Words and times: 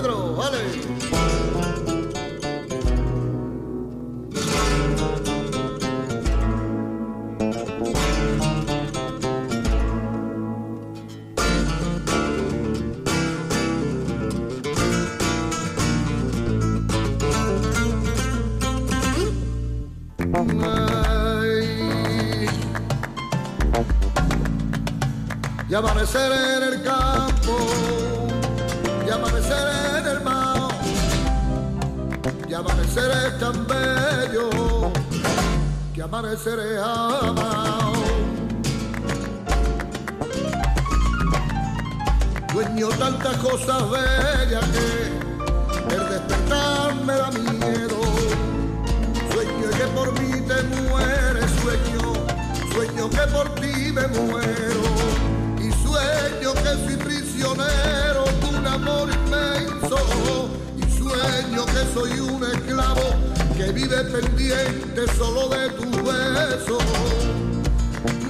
Pedro, 0.00 0.36
vale. 0.36 0.58
Y 25.68 25.74
amanecer 25.74 26.57
que 36.08 36.16
amanecer 36.16 36.58
es 36.58 36.78
amado. 36.80 37.92
Sueño 42.52 42.88
tantas 42.98 43.36
cosas 43.38 43.90
bellas 43.90 44.64
que 44.72 45.94
el 45.94 46.08
despertar 46.08 46.94
me 47.04 47.12
da 47.14 47.30
miedo. 47.30 48.00
Sueño 49.32 49.70
que 49.70 49.86
por 49.94 50.12
mí 50.20 50.40
te 50.40 50.62
mueres, 50.62 51.50
sueño, 51.62 52.12
sueño 52.72 53.10
que 53.10 53.32
por 53.32 53.54
ti 53.56 53.92
me 53.92 54.06
muero. 54.08 54.82
Y 55.58 55.70
sueño 55.84 56.54
que 56.54 56.86
soy 56.86 56.96
prisionero 56.96 58.24
de 58.40 58.58
un 58.58 58.66
amor 58.66 59.08
inmenso. 59.10 60.48
Y 60.76 60.82
sueño 60.98 61.66
que 61.66 61.94
soy 61.94 62.20
un 62.20 62.44
esclavo 62.44 63.27
que 63.58 63.72
vive 63.72 64.04
pendiente 64.04 65.04
solo 65.16 65.48
de 65.48 65.68
tu 65.70 65.90
beso. 66.04 66.78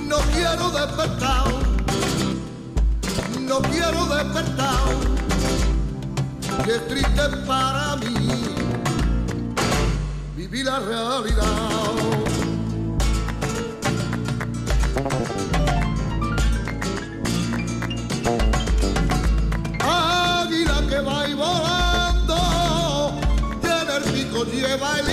No 0.07 0.17
quiero 0.33 0.71
despertar, 0.71 1.45
no 3.39 3.61
quiero 3.61 4.07
despertar. 4.07 4.89
Que 6.65 6.79
triste 6.89 7.29
para 7.47 7.97
mí 7.97 8.43
vivir 10.35 10.65
la 10.65 10.79
realidad. 10.79 11.45
Águila 19.81 20.87
que 20.89 21.01
va 21.01 21.29
y 21.29 21.35
volando, 21.35 23.21
tiene 23.61 23.97
el 23.99 24.05
lleva 24.47 24.99
el 25.01 25.08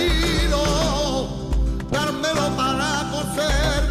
me 2.26 2.40
lo 2.40 2.50
dará 2.56 3.00
a. 3.00 3.85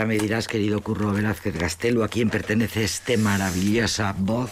ahora 0.00 0.08
me 0.08 0.18
dirás, 0.18 0.48
querido 0.48 0.80
Curro 0.80 1.12
Velázquez 1.12 1.54
Castelo, 1.58 2.02
a 2.04 2.08
quién 2.08 2.30
pertenece 2.30 2.84
esta 2.84 3.14
maravillosa 3.18 4.14
voz. 4.16 4.50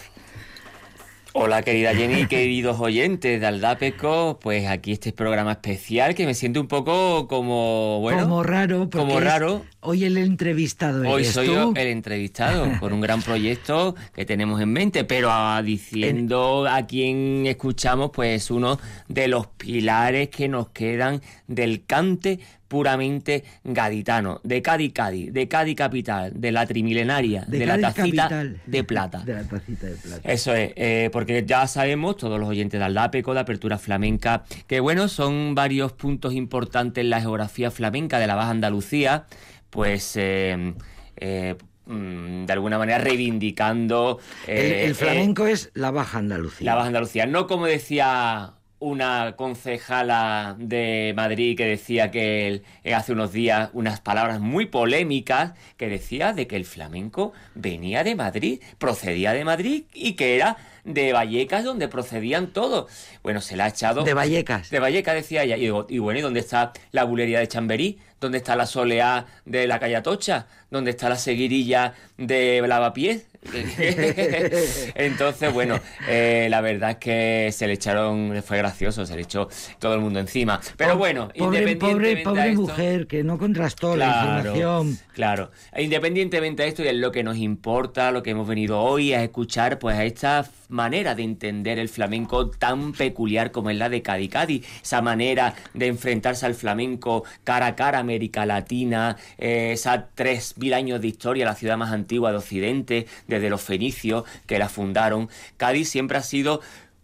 Hola 1.32 1.62
querida 1.62 1.94
Jenny, 1.94 2.26
queridos 2.28 2.78
oyentes 2.80 3.40
de 3.40 3.46
Aldapeco, 3.46 4.38
pues 4.42 4.66
aquí 4.66 4.92
este 4.92 5.12
programa 5.12 5.52
especial 5.52 6.14
que 6.14 6.26
me 6.26 6.34
siento 6.34 6.60
un 6.60 6.68
poco 6.68 7.28
como, 7.28 8.00
bueno, 8.00 8.24
como 8.24 8.42
raro, 8.42 8.90
porque 8.90 8.98
como 8.98 9.20
raro. 9.20 9.64
Hoy 9.80 10.04
el 10.04 10.18
entrevistado 10.18 11.08
Hoy 11.08 11.22
eres 11.22 11.32
soy 11.32 11.46
tú. 11.46 11.52
yo 11.54 11.72
el 11.76 11.88
entrevistado 11.88 12.66
por 12.80 12.92
un 12.92 13.00
gran 13.00 13.22
proyecto 13.22 13.94
que 14.14 14.26
tenemos 14.26 14.60
en 14.60 14.70
mente, 14.70 15.04
pero 15.04 15.30
ah, 15.30 15.62
diciendo 15.64 16.66
a 16.68 16.86
quien 16.86 17.46
escuchamos, 17.46 18.10
pues 18.12 18.50
uno 18.50 18.78
de 19.06 19.28
los 19.28 19.46
pilares 19.46 20.28
que 20.28 20.48
nos 20.48 20.68
quedan 20.70 21.22
del 21.46 21.86
cante 21.86 22.40
puramente 22.68 23.44
gaditano, 23.64 24.40
de 24.44 24.62
Cádiz 24.62 24.92
Cádiz, 24.92 25.32
de 25.32 25.48
Cádiz 25.48 25.74
capital, 25.74 26.32
de 26.34 26.52
la 26.52 26.66
trimilenaria, 26.66 27.44
de, 27.48 27.66
la 27.66 27.78
tacita 27.80 28.28
capital. 28.28 28.60
de 28.66 28.84
plata. 28.84 29.18
De 29.24 29.34
la 29.34 29.44
tacita 29.44 29.86
de 29.86 29.94
plata. 29.94 30.32
Eso 30.32 30.54
es, 30.54 30.72
eh, 30.76 31.10
porque 31.12 31.44
ya 31.46 31.66
sabemos, 31.66 32.16
todos 32.16 32.38
los 32.38 32.48
oyentes 32.48 32.78
de 32.78 32.84
Aldapeco, 32.84 33.34
de 33.34 33.40
Apertura 33.40 33.78
Flamenca, 33.78 34.44
que 34.66 34.80
bueno, 34.80 35.08
son 35.08 35.54
varios 35.54 35.92
puntos 35.92 36.34
importantes 36.34 37.02
en 37.02 37.10
la 37.10 37.20
geografía 37.20 37.70
flamenca 37.70 38.18
de 38.18 38.26
la 38.26 38.34
Baja 38.34 38.50
Andalucía, 38.50 39.24
pues 39.70 40.16
eh, 40.16 40.74
eh, 41.16 41.56
mm, 41.86 42.44
de 42.44 42.52
alguna 42.52 42.78
manera 42.78 42.98
reivindicando 42.98 44.18
el, 44.46 44.72
el 44.72 44.94
flamenco 44.94 45.46
es 45.46 45.70
la 45.74 45.90
Baja 45.90 46.18
Andalucía. 46.18 46.66
la 46.66 46.74
Baja 46.74 46.88
Andalucía. 46.88 47.26
No 47.26 47.46
como 47.46 47.66
decía 47.66 48.57
una 48.80 49.34
concejala 49.36 50.54
de 50.58 51.12
Madrid 51.16 51.56
que 51.56 51.64
decía 51.66 52.10
que 52.10 52.46
el- 52.46 52.62
eh, 52.84 52.94
hace 52.94 53.12
unos 53.12 53.32
días 53.32 53.70
unas 53.72 54.00
palabras 54.00 54.40
muy 54.40 54.66
polémicas 54.66 55.52
que 55.76 55.88
decía 55.88 56.32
de 56.32 56.46
que 56.46 56.56
el 56.56 56.64
flamenco 56.64 57.32
venía 57.54 58.04
de 58.04 58.14
Madrid, 58.14 58.60
procedía 58.78 59.32
de 59.32 59.44
Madrid 59.44 59.84
y 59.94 60.12
que 60.12 60.36
era 60.36 60.56
de 60.84 61.12
Vallecas 61.12 61.64
donde 61.64 61.88
procedían 61.88 62.46
todos. 62.52 62.90
Bueno, 63.22 63.40
se 63.40 63.56
la 63.56 63.64
ha 63.64 63.68
echado... 63.68 64.04
De 64.04 64.14
Vallecas. 64.14 64.70
De 64.70 64.78
Vallecas, 64.80 65.14
decía 65.14 65.42
ella. 65.42 65.56
Y 65.56 65.62
digo, 65.62 65.86
y 65.88 65.98
bueno, 65.98 66.20
¿y 66.20 66.22
dónde 66.22 66.40
está 66.40 66.72
la 66.92 67.04
bulería 67.04 67.40
de 67.40 67.48
Chamberí? 67.48 67.98
¿Dónde 68.20 68.38
está 68.38 68.56
la 68.56 68.64
soleá 68.66 69.26
de 69.44 69.66
la 69.66 69.78
calle 69.78 69.96
Atocha? 69.96 70.46
¿Dónde 70.70 70.90
está 70.92 71.08
la 71.08 71.16
seguirilla 71.16 71.94
de 72.16 72.62
Lavapiés? 72.66 73.26
Entonces, 74.94 75.52
bueno, 75.52 75.78
eh, 76.08 76.48
la 76.50 76.60
verdad 76.60 76.90
es 76.90 76.96
que 76.96 77.50
se 77.52 77.66
le 77.66 77.74
echaron, 77.74 78.42
fue 78.44 78.58
gracioso, 78.58 79.06
se 79.06 79.14
le 79.14 79.22
echó 79.22 79.48
todo 79.78 79.94
el 79.94 80.00
mundo 80.00 80.18
encima. 80.18 80.60
Pero 80.76 80.96
bueno, 80.96 81.28
pobre, 81.36 81.76
pobre, 81.76 82.12
independientemente 82.12 82.22
pobre 82.24 82.40
a 82.40 82.46
esto, 82.46 82.60
mujer 82.60 83.06
que 83.06 83.24
no 83.24 83.38
contrastó 83.38 83.96
la 83.96 84.06
información. 84.08 84.98
Claro, 85.12 85.50
independientemente 85.76 86.62
de 86.62 86.68
esto 86.68 86.82
y 86.82 86.88
es 86.88 86.94
lo 86.94 87.12
que 87.12 87.22
nos 87.22 87.36
importa, 87.36 88.10
lo 88.10 88.22
que 88.22 88.30
hemos 88.30 88.46
venido 88.46 88.80
hoy 88.80 89.12
a 89.12 89.22
escuchar, 89.22 89.78
pues 89.78 89.96
a 89.96 90.04
esta 90.04 90.48
manera 90.68 91.14
de 91.14 91.22
entender 91.22 91.78
el 91.78 91.88
flamenco 91.88 92.50
tan 92.50 92.92
peculiar 92.92 93.50
como 93.50 93.70
es 93.70 93.76
la 93.76 93.88
de 93.88 94.02
Cádiz 94.02 94.30
Cádiz, 94.30 94.66
esa 94.82 95.00
manera 95.00 95.54
de 95.74 95.86
enfrentarse 95.86 96.46
al 96.46 96.54
flamenco 96.54 97.24
cara 97.44 97.66
a 97.66 97.76
cara 97.76 97.98
América 97.98 98.46
Latina, 98.46 99.16
eh, 99.38 99.70
esas 99.72 100.04
tres 100.14 100.56
mil 100.58 100.74
años 100.74 101.00
de 101.00 101.08
historia, 101.08 101.44
la 101.44 101.54
ciudad 101.54 101.76
más 101.76 101.92
antigua 101.92 102.30
de 102.30 102.38
Occidente, 102.38 103.06
desde 103.38 103.50
los 103.50 103.62
fenicios 103.62 104.24
que 104.46 104.58
la 104.58 104.68
fundaron. 104.68 105.28
Cádiz 105.56 105.88
siempre 105.88 106.18
ha 106.18 106.22
sido 106.22 106.60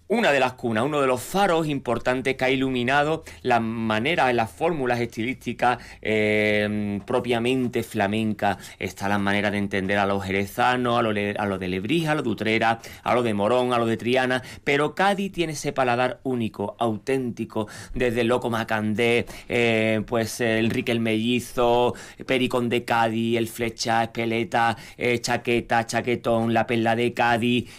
una 0.09 0.33
de 0.33 0.41
las 0.41 0.53
cunas, 0.53 0.85
uno 0.85 1.01
de 1.01 1.07
los 1.07 1.23
faros 1.23 1.67
importantes 1.67 2.37
que 2.37 2.45
ha 2.45 2.51
iluminado 2.51 3.25
las 3.43 3.63
maneras, 3.63 4.35
las 4.35 4.51
fórmulas 4.51 5.01
estilísticas 5.01 5.79
eh, 6.03 7.01
propiamente 7.07 7.83
flamencas. 7.83 8.59
Está 8.79 9.09
las 9.09 9.21
maneras 9.21 9.53
de 9.53 9.59
entender 9.59 9.99
a 9.99 10.05
los 10.05 10.23
jerezanos, 10.23 10.99
a 10.99 11.03
los 11.03 11.15
a 11.17 11.59
de 11.59 11.69
Lebrija, 11.69 12.13
a 12.13 12.15
los 12.15 12.25
de 12.25 12.31
Utrera, 12.31 12.81
a 13.03 13.15
los 13.15 13.25
de 13.25 13.33
Morón, 13.33 13.73
a 13.73 13.79
los 13.79 13.89
de 13.89 13.97
Triana. 13.97 14.43
Pero 14.63 14.95
Cádiz 14.95 15.33
tiene 15.33 15.55
ese 15.55 15.73
paladar 15.73 16.21
único, 16.23 16.77
auténtico, 16.79 17.67
desde 17.95 18.25
Loco 18.25 18.51
Macandé, 18.51 19.25
eh, 19.49 20.03
pues 20.07 20.41
eh, 20.41 20.59
Enrique 20.59 20.93
el 20.93 21.01
Mellizo, 21.01 21.95
Pericón 22.27 22.69
de 22.69 22.85
Cádiz, 22.85 23.39
el 23.39 23.49
Flecha, 23.49 24.05
Espeleta, 24.05 24.77
Chaqueta, 25.21 25.87
Chaquetón, 25.87 26.53
la 26.53 26.67
Perla 26.67 26.95
de 26.95 27.15
Cádiz, 27.15 27.71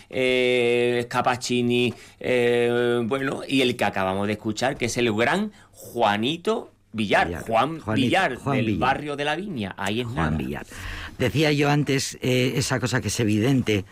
Capacini, 1.08 1.94
eh, 2.20 3.02
bueno, 3.06 3.42
y 3.48 3.62
el 3.62 3.76
que 3.76 3.86
acabamos 3.86 4.28
de 4.28 4.34
escuchar, 4.34 4.78
que 4.78 4.86
es 4.86 4.98
el 4.98 5.12
gran 5.14 5.52
Juanito 5.72 6.72
Villar, 6.94 7.28
Villar, 7.28 7.44
Juan 7.44 7.80
Juanito, 7.80 8.06
Villar, 8.06 8.36
Juan 8.36 8.56
del 8.58 8.66
Villar. 8.68 8.80
barrio 8.80 9.16
de 9.18 9.26
la 9.26 9.36
Viña, 9.36 9.74
ahí 9.78 10.00
es 10.02 10.08
Juan 10.08 10.16
nada. 10.32 10.38
Villar. 10.38 10.66
Decía 11.20 11.52
yo 11.52 11.70
antes 11.70 12.18
eh, 12.22 12.54
esa 12.56 12.80
cosa 12.80 13.02
que 13.02 13.10
es 13.10 13.20
evidente, 13.20 13.84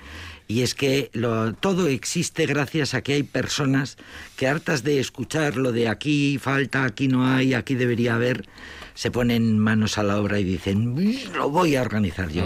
y 0.47 0.61
es 0.61 0.73
que 0.73 1.09
lo- 1.13 1.53
todo 1.53 1.87
existe 1.87 2.45
gracias 2.45 2.93
a 2.93 3.01
que 3.01 3.13
hay 3.13 3.23
personas 3.23 3.97
que 4.37 4.47
hartas 4.47 4.83
de 4.83 4.99
escuchar 4.99 5.57
lo 5.57 5.71
de 5.73 5.89
aquí 5.89 6.37
falta, 6.37 6.85
aquí 6.85 7.07
no 7.09 7.25
hay, 7.27 7.53
aquí 7.53 7.75
debería 7.75 8.15
haber, 8.15 8.45
se 8.93 9.11
ponen 9.11 9.57
manos 9.59 9.97
a 9.97 10.03
la 10.03 10.17
obra 10.19 10.39
y 10.39 10.43
dicen, 10.45 10.93
"Mm, 10.93 11.33
lo 11.35 11.49
voy 11.49 11.75
a 11.75 11.81
organizar 11.81 12.29
yo. 12.29 12.43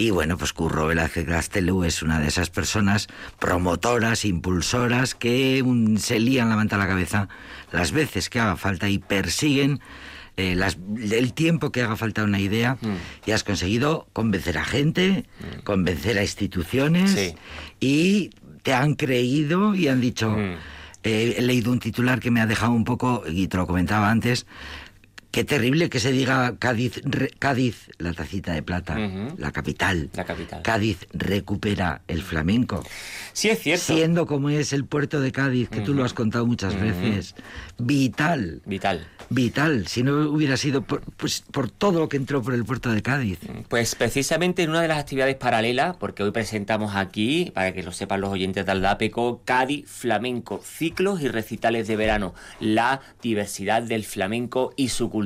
Y 0.00 0.10
bueno, 0.10 0.38
pues 0.38 0.52
Curro 0.52 0.86
Velázquez 0.86 1.26
Gastelú 1.26 1.82
es 1.82 2.02
una 2.02 2.20
de 2.20 2.28
esas 2.28 2.50
personas 2.50 3.08
promotoras, 3.40 4.24
impulsoras, 4.24 5.14
que 5.16 5.60
mm, 5.64 5.96
se 5.96 6.20
lían 6.20 6.48
la 6.50 6.56
manta 6.56 6.76
a 6.76 6.78
la 6.78 6.86
cabeza 6.86 7.28
las 7.72 7.90
veces 7.92 8.30
que 8.30 8.38
haga 8.38 8.56
falta 8.56 8.88
y 8.88 8.98
persiguen 8.98 9.80
eh, 10.36 10.54
las, 10.54 10.78
el 11.10 11.32
tiempo 11.32 11.72
que 11.72 11.82
haga 11.82 11.96
falta 11.96 12.22
una 12.22 12.38
idea 12.38 12.78
Mm. 12.80 12.94
y 13.26 13.32
has 13.32 13.42
conseguido 13.42 14.06
convencer 14.12 14.56
a 14.58 14.64
gente, 14.64 15.24
convencer 15.64 16.16
a 16.16 16.22
instituciones 16.22 17.10
Sí. 17.10 17.34
y 17.80 18.30
te 18.62 18.72
han 18.74 18.94
creído 18.94 19.74
y 19.74 19.88
han 19.88 20.00
dicho, 20.00 20.30
Mm. 20.30 20.54
eh, 21.02 21.34
he 21.38 21.42
leído 21.42 21.72
un 21.72 21.80
titular 21.80 22.20
que 22.20 22.30
me 22.30 22.40
ha 22.40 22.46
dejado 22.46 22.70
un 22.70 22.84
poco, 22.84 23.24
y 23.28 23.48
te 23.48 23.56
lo 23.56 23.66
comentaba 23.66 24.10
antes, 24.10 24.46
qué 25.30 25.44
terrible 25.44 25.88
que 25.90 26.00
se 26.00 26.10
diga 26.12 26.54
Cádiz, 26.58 27.00
re- 27.04 27.30
Cádiz, 27.38 27.90
la 27.98 28.12
tacita 28.14 28.52
de 28.52 28.62
plata, 28.62 28.96
la 29.36 29.52
capital. 29.52 30.08
La 30.14 30.24
capital. 30.24 30.62
Cádiz 30.62 31.06
recupera 31.12 32.00
el 32.08 32.22
flamenco. 32.22 32.82
Sí, 33.32 33.50
es 33.50 33.60
cierto. 33.60 33.84
Siendo 33.94 34.26
como 34.26 34.50
es 34.50 34.72
el 34.72 34.84
puerto 34.84 35.20
de 35.20 35.30
Cádiz, 35.32 35.68
que 35.68 35.80
tú 35.80 35.94
lo 35.94 36.04
has 36.04 36.12
contado 36.14 36.46
muchas 36.46 36.74
veces, 36.80 37.34
vital, 37.78 38.60
Vital. 38.64 39.06
vital, 39.30 39.86
si 39.86 40.02
no 40.02 40.28
hubiera 40.30 40.56
sido 40.56 40.82
por, 40.82 41.02
pues, 41.16 41.44
por 41.52 41.70
todo 41.70 42.00
lo 42.00 42.08
que 42.08 42.16
entró 42.16 42.42
por 42.42 42.54
el 42.54 42.64
puerto 42.64 42.90
de 42.90 43.02
Cádiz. 43.02 43.38
Pues 43.68 43.94
precisamente 43.94 44.62
en 44.62 44.70
una 44.70 44.82
de 44.82 44.88
las 44.88 44.98
actividades 44.98 45.36
paralelas, 45.36 45.96
porque 45.96 46.22
hoy 46.22 46.30
presentamos 46.32 46.96
aquí, 46.96 47.52
para 47.54 47.72
que 47.72 47.82
lo 47.82 47.92
sepan 47.92 48.20
los 48.20 48.30
oyentes 48.30 48.66
de 48.66 48.72
Aldapeco, 48.72 49.42
Cádiz 49.44 49.84
Flamenco, 49.88 50.60
ciclos 50.64 51.20
y 51.22 51.28
recitales 51.28 51.86
de 51.86 51.96
verano, 51.96 52.34
la 52.60 53.00
diversidad 53.22 53.82
del 53.82 54.04
flamenco 54.04 54.72
y 54.76 54.88
su 54.88 55.04
cultura. 55.10 55.17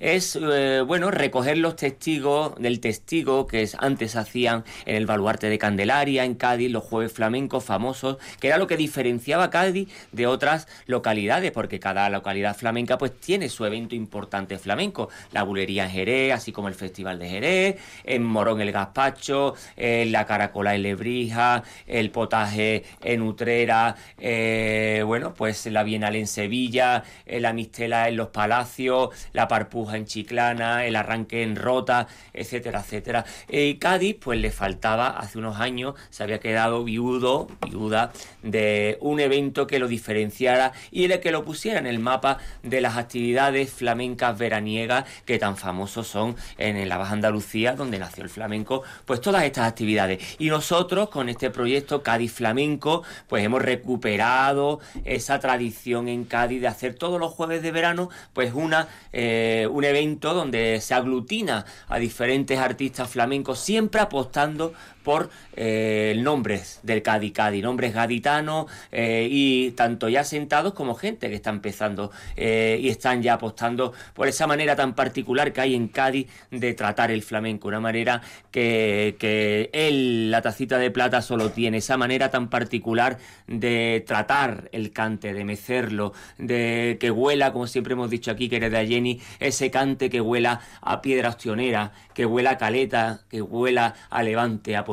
Es, 0.00 0.38
eh, 0.40 0.82
bueno, 0.86 1.10
recoger 1.10 1.58
los 1.58 1.76
testigos 1.76 2.54
del 2.56 2.80
testigo 2.80 3.46
que 3.46 3.62
es- 3.62 3.76
antes 3.78 4.16
hacían 4.16 4.64
en 4.84 4.96
el 4.96 5.06
baluarte 5.06 5.48
de 5.48 5.58
Candelaria, 5.58 6.24
en 6.24 6.34
Cádiz, 6.34 6.70
los 6.70 6.84
jueves 6.84 7.12
flamencos 7.12 7.64
famosos, 7.64 8.18
que 8.40 8.48
era 8.48 8.58
lo 8.58 8.66
que 8.66 8.76
diferenciaba 8.76 9.50
Cádiz 9.50 9.88
de 10.12 10.26
otras 10.26 10.68
localidades, 10.86 11.50
porque 11.52 11.80
cada 11.80 12.08
localidad 12.10 12.56
flamenca 12.56 12.98
pues 12.98 13.12
tiene 13.18 13.48
su 13.48 13.64
evento 13.64 13.94
importante 13.94 14.58
flamenco, 14.58 15.08
la 15.32 15.42
bulería 15.42 15.84
en 15.84 15.90
Jerez, 15.90 16.32
así 16.32 16.52
como 16.52 16.68
el 16.68 16.74
Festival 16.74 17.18
de 17.18 17.28
Jerez, 17.28 17.76
en 18.04 18.22
Morón 18.22 18.60
el 18.60 18.72
Gazpacho, 18.72 19.54
eh, 19.76 20.06
la 20.10 20.26
Caracola 20.26 20.74
en 20.74 20.82
Lebrija, 20.82 21.62
el 21.86 22.10
potaje 22.10 22.84
en 23.02 23.22
Utrera, 23.22 23.96
eh, 24.18 25.02
bueno, 25.06 25.34
pues 25.34 25.66
la 25.66 25.82
Bienal 25.82 26.16
en 26.16 26.26
Sevilla, 26.26 27.02
la 27.26 27.52
Mistela 27.52 28.08
en 28.08 28.16
Los 28.16 28.28
Palacios, 28.28 29.10
la 29.32 29.48
Parpuja 29.48 29.96
en 29.96 30.06
Chiclana, 30.06 30.84
el 30.86 30.96
arranque 30.96 31.42
en 31.42 31.56
Rota, 31.56 32.08
etcétera, 32.32 32.80
etcétera. 32.80 33.24
Eh, 33.48 33.78
Cádiz, 33.78 34.16
pues 34.20 34.40
le 34.40 34.50
faltaba, 34.50 35.08
hace 35.08 35.38
unos 35.38 35.60
años 35.60 35.94
se 36.10 36.22
había 36.22 36.40
quedado 36.40 36.84
viudo, 36.84 37.48
viuda, 37.68 38.12
de 38.42 38.98
un 39.00 39.20
evento 39.20 39.66
que 39.66 39.78
lo 39.78 39.88
diferenciara 39.88 40.72
y 40.90 41.06
de 41.08 41.20
que 41.20 41.32
lo 41.32 41.44
pusiera 41.44 41.78
en 41.78 41.86
el 41.86 41.98
mapa 41.98 42.38
de 42.62 42.80
las 42.80 42.96
actividades 42.96 43.70
flamencas 43.70 44.38
veraniegas 44.38 45.04
que 45.24 45.38
tan 45.38 45.56
famosos 45.56 46.06
son 46.06 46.36
en 46.58 46.88
la 46.88 46.98
Baja 46.98 47.12
Andalucía, 47.12 47.74
donde 47.74 47.98
nació 47.98 48.22
el 48.22 48.30
flamenco, 48.30 48.82
pues 49.04 49.20
todas 49.20 49.44
estas 49.44 49.68
actividades. 49.68 50.36
Y 50.38 50.48
nosotros 50.48 51.08
con 51.10 51.28
este 51.28 51.50
proyecto 51.50 52.02
Cádiz 52.02 52.32
Flamenco, 52.32 53.02
pues 53.28 53.44
hemos 53.44 53.62
recuperado 53.62 54.80
esa 55.04 55.38
tradición 55.40 56.08
en 56.08 56.24
Cádiz 56.24 56.60
de 56.60 56.68
hacer 56.68 56.94
todos 56.94 57.20
los 57.20 57.32
jueves 57.32 57.62
de 57.62 57.70
verano, 57.70 58.10
pues 58.32 58.52
una, 58.54 58.88
eh, 59.18 59.66
un 59.70 59.82
evento 59.82 60.34
donde 60.34 60.78
se 60.82 60.92
aglutina 60.92 61.64
a 61.88 61.98
diferentes 61.98 62.58
artistas 62.58 63.08
flamencos, 63.08 63.58
siempre 63.58 64.02
apostando 64.02 64.74
por 65.06 65.30
eh, 65.54 66.18
nombres 66.20 66.80
del 66.82 67.00
Cádiz 67.00 67.32
Cádiz, 67.32 67.62
nombres 67.62 67.94
gaditanos 67.94 68.66
eh, 68.90 69.28
y 69.30 69.70
tanto 69.70 70.08
ya 70.08 70.24
sentados 70.24 70.74
como 70.74 70.96
gente 70.96 71.28
que 71.28 71.36
está 71.36 71.50
empezando 71.50 72.10
eh, 72.34 72.76
y 72.82 72.88
están 72.88 73.22
ya 73.22 73.34
apostando 73.34 73.92
por 74.14 74.26
esa 74.26 74.48
manera 74.48 74.74
tan 74.74 74.96
particular 74.96 75.52
que 75.52 75.60
hay 75.60 75.76
en 75.76 75.86
Cádiz 75.86 76.26
de 76.50 76.74
tratar 76.74 77.12
el 77.12 77.22
flamenco, 77.22 77.68
una 77.68 77.78
manera 77.78 78.20
que, 78.50 79.70
él, 79.72 80.28
la 80.32 80.42
tacita 80.42 80.76
de 80.78 80.90
plata, 80.90 81.22
solo 81.22 81.50
tiene, 81.50 81.76
esa 81.76 81.96
manera 81.96 82.28
tan 82.30 82.50
particular 82.50 83.18
de 83.46 84.02
tratar 84.04 84.68
el 84.72 84.92
cante, 84.92 85.32
de 85.32 85.44
mecerlo, 85.44 86.14
de 86.36 86.96
que 86.98 87.12
huela, 87.12 87.52
como 87.52 87.68
siempre 87.68 87.92
hemos 87.92 88.10
dicho 88.10 88.32
aquí, 88.32 88.48
que 88.48 88.56
eres 88.56 88.72
de 88.72 88.86
Jenny, 88.88 89.20
ese 89.38 89.70
cante 89.70 90.10
que 90.10 90.20
huela 90.20 90.62
a 90.80 91.00
piedra 91.00 91.28
ostionera, 91.28 91.92
que 92.12 92.26
huela 92.26 92.52
a 92.52 92.58
caleta, 92.58 93.20
que 93.30 93.40
huela 93.40 93.94
a 94.10 94.22
levante, 94.24 94.74
a 94.74 94.84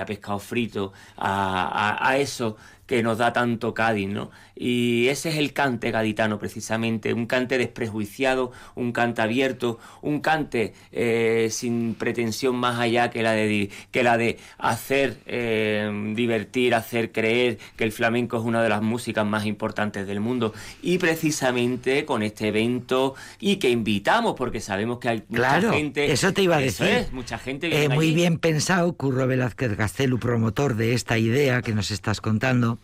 a 0.00 0.04
pescado 0.04 0.38
frito, 0.38 0.92
a- 1.16 1.96
a 2.08 2.18
eso 2.18 2.56
que 2.86 3.02
nos 3.02 3.18
da 3.18 3.32
tanto 3.32 3.74
Cádiz, 3.74 4.08
¿no? 4.08 4.30
Y 4.54 5.08
ese 5.08 5.28
es 5.30 5.36
el 5.36 5.52
cante 5.52 5.90
gaditano, 5.90 6.38
precisamente, 6.38 7.12
un 7.12 7.26
cante 7.26 7.58
desprejuiciado, 7.58 8.52
un 8.74 8.92
cante 8.92 9.22
abierto, 9.22 9.78
un 10.02 10.20
cante 10.20 10.72
eh, 10.92 11.48
sin 11.50 11.94
pretensión 11.94 12.56
más 12.56 12.78
allá 12.80 13.10
que 13.10 13.22
la 13.22 13.32
de, 13.32 13.70
que 13.90 14.02
la 14.02 14.16
de 14.16 14.38
hacer 14.58 15.18
eh, 15.26 15.90
divertir, 16.14 16.74
hacer 16.74 17.12
creer 17.12 17.58
que 17.76 17.84
el 17.84 17.92
flamenco 17.92 18.38
es 18.38 18.44
una 18.44 18.62
de 18.62 18.68
las 18.68 18.82
músicas 18.82 19.26
más 19.26 19.44
importantes 19.46 20.06
del 20.06 20.20
mundo. 20.20 20.54
Y 20.82 20.98
precisamente 20.98 22.04
con 22.04 22.22
este 22.22 22.48
evento, 22.48 23.14
y 23.40 23.56
que 23.56 23.68
invitamos, 23.70 24.34
porque 24.36 24.60
sabemos 24.60 24.98
que 24.98 25.08
hay 25.08 25.22
mucha 25.28 25.42
Claro, 25.42 25.72
gente... 25.72 26.10
eso 26.12 26.32
te 26.32 26.42
iba 26.42 26.56
a 26.56 26.60
decir. 26.60 26.86
es, 26.86 27.12
mucha 27.12 27.36
gente 27.38 27.66
Eh, 27.84 27.88
muy 27.88 28.06
allí. 28.06 28.14
bien 28.14 28.38
pensado, 28.38 28.92
Curro 28.94 29.26
Velázquez 29.26 29.76
Gastelu, 29.76 30.18
promotor 30.18 30.76
de 30.76 30.94
esta 30.94 31.18
idea 31.18 31.62
que 31.62 31.74
nos 31.74 31.90
estás 31.90 32.20
contando. 32.20 32.75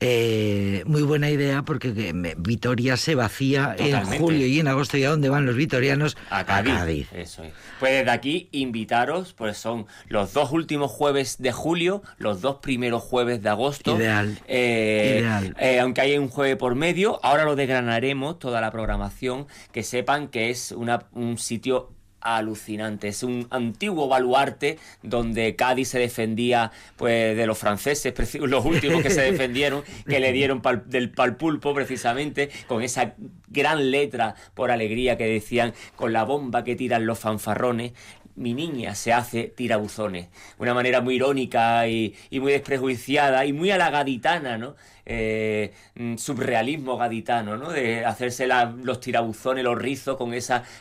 Eh, 0.00 0.82
muy 0.86 1.02
buena 1.02 1.30
idea 1.30 1.62
porque 1.62 1.88
eh, 1.96 2.12
me- 2.12 2.34
Vitoria 2.36 2.96
se 2.98 3.14
vacía 3.14 3.74
en 3.78 4.04
julio 4.18 4.46
y 4.46 4.58
en 4.60 4.68
agosto. 4.68 4.98
¿Y 4.98 5.04
a 5.04 5.08
dónde 5.10 5.30
van 5.30 5.46
los 5.46 5.56
vitorianos? 5.56 6.16
A 6.28 6.44
Cádiz. 6.44 7.06
Eso 7.12 7.42
es. 7.44 7.52
Pues 7.80 7.92
desde 7.92 8.10
aquí 8.10 8.48
invitaros, 8.52 9.32
pues 9.32 9.56
son 9.56 9.86
los 10.08 10.34
dos 10.34 10.50
últimos 10.52 10.90
jueves 10.90 11.36
de 11.38 11.52
julio, 11.52 12.02
los 12.18 12.42
dos 12.42 12.56
primeros 12.56 13.02
jueves 13.02 13.42
de 13.42 13.48
agosto. 13.48 13.96
Ideal. 13.96 14.38
Eh, 14.46 15.18
Ideal. 15.20 15.56
eh, 15.58 15.80
aunque 15.80 16.00
hay 16.02 16.18
un 16.18 16.28
jueves 16.28 16.56
por 16.56 16.74
medio, 16.74 17.18
ahora 17.22 17.44
lo 17.44 17.56
desgranaremos 17.56 18.38
toda 18.38 18.60
la 18.60 18.70
programación, 18.72 19.46
que 19.72 19.82
sepan 19.84 20.28
que 20.28 20.50
es 20.50 20.72
una, 20.72 21.06
un 21.12 21.38
sitio 21.38 21.92
alucinante, 22.24 23.08
es 23.08 23.22
un 23.22 23.46
antiguo 23.50 24.08
baluarte 24.08 24.78
donde 25.02 25.54
Cádiz 25.56 25.88
se 25.88 25.98
defendía 25.98 26.72
pues 26.96 27.36
de 27.36 27.46
los 27.46 27.58
franceses, 27.58 28.14
los 28.40 28.64
últimos 28.64 29.02
que 29.02 29.10
se 29.10 29.20
defendieron, 29.20 29.84
que 30.08 30.18
le 30.20 30.32
dieron 30.32 30.62
pal- 30.62 30.84
del 30.86 31.10
pal 31.10 31.36
pulpo 31.36 31.74
precisamente, 31.74 32.50
con 32.66 32.82
esa 32.82 33.14
gran 33.54 33.90
letra 33.90 34.34
por 34.52 34.70
alegría 34.70 35.16
que 35.16 35.26
decían, 35.26 35.72
con 35.96 36.12
la 36.12 36.24
bomba 36.24 36.64
que 36.64 36.76
tiran 36.76 37.06
los 37.06 37.18
fanfarrones, 37.18 37.92
mi 38.36 38.52
niña 38.52 38.94
se 38.94 39.12
hace 39.12 39.44
tirabuzones. 39.44 40.28
Una 40.58 40.74
manera 40.74 41.00
muy 41.00 41.16
irónica 41.16 41.86
y, 41.88 42.14
muy 42.32 42.52
desprejuiciada 42.52 43.46
y 43.46 43.52
muy 43.52 43.70
a 43.70 43.78
la 43.78 43.90
gaditana, 43.90 44.58
¿no? 44.58 44.74
Eh, 45.06 45.72
mm, 45.94 46.16
surrealismo 46.16 46.96
gaditano, 46.96 47.56
¿no? 47.56 47.70
De 47.70 48.04
hacerse 48.04 48.46
los 48.46 49.00
tirabuzones, 49.00 49.62
los 49.62 49.78
rizos 49.78 50.16
con, 50.16 50.32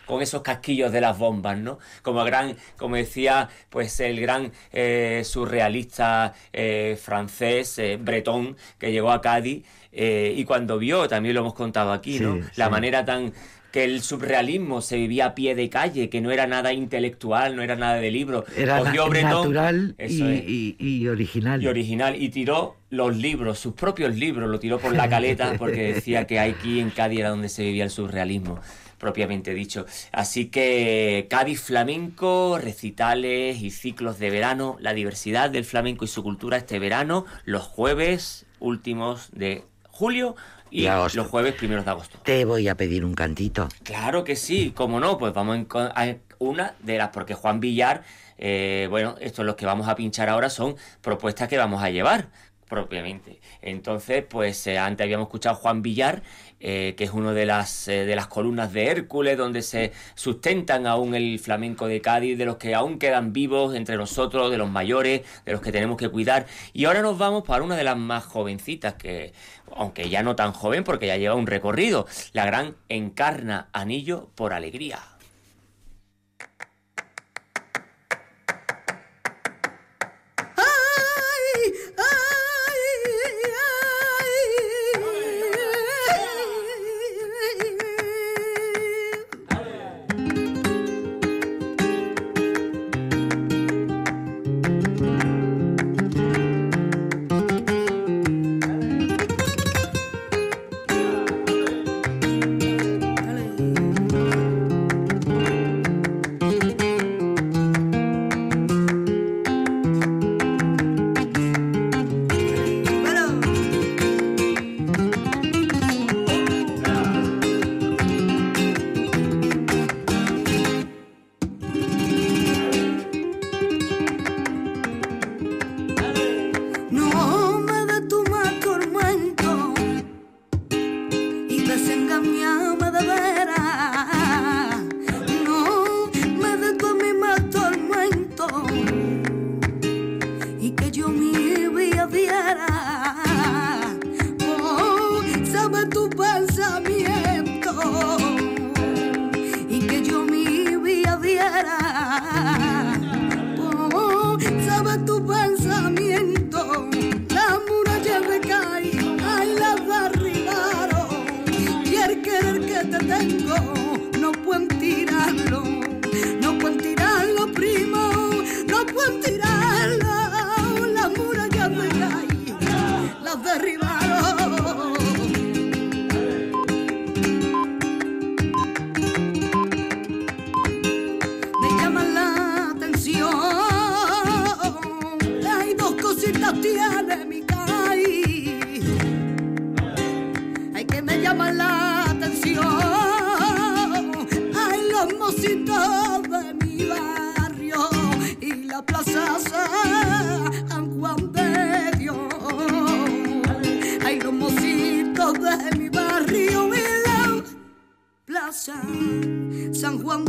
con 0.05 0.21
esos 0.21 0.41
casquillos 0.41 0.91
de 0.91 1.01
las 1.01 1.17
bombas, 1.17 1.57
¿no? 1.57 1.79
Como 2.01 2.23
gran, 2.23 2.55
como 2.77 2.95
decía, 2.95 3.49
pues 3.69 3.99
el 3.99 4.19
gran 4.19 4.51
eh, 4.71 5.21
surrealista 5.25 6.33
eh, 6.53 6.97
francés, 7.01 7.77
eh, 7.77 7.97
Breton, 8.01 8.57
que 8.79 8.91
llegó 8.91 9.11
a 9.11 9.21
Cádiz 9.21 9.63
eh, 9.93 10.33
y 10.35 10.43
cuando 10.45 10.77
vio, 10.77 11.07
también 11.07 11.35
lo 11.35 11.41
hemos 11.41 11.53
contado 11.53 11.91
aquí, 11.91 12.19
¿no? 12.19 12.39
La 12.55 12.65
sí. 12.65 12.71
manera 12.71 13.05
tan 13.05 13.33
que 13.71 13.85
el 13.85 14.03
surrealismo 14.03 14.81
se 14.83 14.97
vivía 14.97 15.25
a 15.25 15.33
pie 15.35 15.55
de 15.55 15.67
calle, 15.67 16.07
que 16.09 16.21
no 16.21 16.29
era 16.29 16.45
nada 16.45 16.73
intelectual, 16.73 17.55
no 17.55 17.63
era 17.63 17.75
nada 17.75 17.95
de 17.95 18.11
libro. 18.11 18.45
Era 18.55 18.75
na- 18.77 18.83
Cogió 18.83 19.09
Breton, 19.09 19.31
natural 19.31 19.95
y- 19.97 20.75
y 20.77 21.07
original. 21.07 21.63
y 21.63 21.65
original, 21.67 22.21
y 22.21 22.29
tiró 22.29 22.77
los 22.91 23.17
libros, 23.17 23.57
sus 23.57 23.73
propios 23.73 24.15
libros, 24.15 24.47
lo 24.47 24.59
tiró 24.59 24.77
por 24.77 24.93
la 24.95 25.09
caleta 25.09 25.53
porque 25.57 25.93
decía 25.93 26.27
que 26.27 26.39
aquí 26.39 26.79
en 26.79 26.91
Cádiz 26.91 27.21
era 27.21 27.29
donde 27.29 27.49
se 27.49 27.63
vivía 27.63 27.83
el 27.83 27.89
surrealismo 27.89 28.59
propiamente 28.99 29.53
dicho. 29.55 29.85
Así 30.11 30.45
que 30.45 31.25
Cádiz 31.29 31.59
flamenco, 31.61 32.59
recitales 32.61 33.61
y 33.61 33.71
ciclos 33.71 34.19
de 34.19 34.29
verano, 34.29 34.77
la 34.79 34.93
diversidad 34.93 35.49
del 35.49 35.65
flamenco 35.65 36.05
y 36.05 36.07
su 36.07 36.21
cultura 36.23 36.57
este 36.57 36.77
verano, 36.79 37.25
los 37.43 37.63
jueves 37.63 38.45
últimos 38.59 39.29
de 39.33 39.63
julio 39.93 40.35
y 40.71 40.87
los 40.87 41.27
jueves 41.27 41.53
primeros 41.53 41.85
de 41.85 41.91
agosto. 41.91 42.17
Te 42.23 42.45
voy 42.45 42.67
a 42.67 42.75
pedir 42.75 43.05
un 43.05 43.13
cantito. 43.13 43.69
Claro 43.83 44.23
que 44.23 44.35
sí, 44.35 44.73
cómo 44.75 44.99
no, 44.99 45.19
pues 45.19 45.33
vamos 45.33 45.67
a 45.73 46.15
una 46.39 46.73
de 46.79 46.97
las, 46.97 47.09
porque 47.09 47.35
Juan 47.35 47.59
Villar, 47.59 48.03
eh, 48.39 48.87
bueno, 48.89 49.15
estos 49.21 49.45
los 49.45 49.55
que 49.55 49.67
vamos 49.67 49.87
a 49.87 49.95
pinchar 49.95 50.29
ahora 50.29 50.49
son 50.49 50.75
propuestas 51.01 51.47
que 51.47 51.57
vamos 51.57 51.81
a 51.83 51.89
llevar. 51.91 52.29
propiamente. 52.67 53.39
Entonces, 53.61 54.25
pues 54.27 54.65
eh, 54.65 54.79
antes 54.79 55.05
habíamos 55.05 55.27
escuchado 55.27 55.55
a 55.55 55.59
Juan 55.59 55.83
Villar, 55.83 56.23
eh, 56.65 56.93
que 56.95 57.03
es 57.03 57.11
una 57.11 57.33
de 57.33 57.45
las, 57.45 57.89
eh, 57.89 58.05
de 58.05 58.15
las 58.15 58.27
columnas 58.27 58.71
de 58.71 58.87
Hércules, 58.87 59.37
donde 59.37 59.61
se 59.61 59.91
sustentan 60.15 60.87
aún 60.87 61.13
el 61.13 61.37
flamenco 61.39 61.87
de 61.87 61.99
Cádiz, 61.99 62.37
de 62.37 62.45
los 62.45 62.55
que 62.55 62.73
aún 62.73 62.99
quedan 62.99 63.33
vivos 63.33 63.75
entre 63.75 63.97
nosotros, 63.97 64.49
de 64.49 64.57
los 64.57 64.69
mayores, 64.69 65.23
de 65.45 65.51
los 65.51 65.59
que 65.59 65.73
tenemos 65.73 65.97
que 65.97 66.07
cuidar. 66.07 66.45
Y 66.71 66.85
ahora 66.85 67.01
nos 67.01 67.17
vamos 67.17 67.43
para 67.43 67.65
una 67.65 67.75
de 67.75 67.83
las 67.83 67.97
más 67.97 68.23
jovencitas, 68.23 68.93
que 68.93 69.33
aunque 69.75 70.09
ya 70.09 70.23
no 70.23 70.37
tan 70.37 70.53
joven 70.53 70.85
porque 70.85 71.07
ya 71.07 71.17
lleva 71.17 71.35
un 71.35 71.47
recorrido, 71.47 72.07
la 72.31 72.45
gran 72.45 72.77
Encarna 72.87 73.67
Anillo 73.73 74.29
por 74.35 74.53
Alegría. 74.53 74.99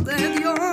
Agustina 0.07 0.39
y 0.39 0.64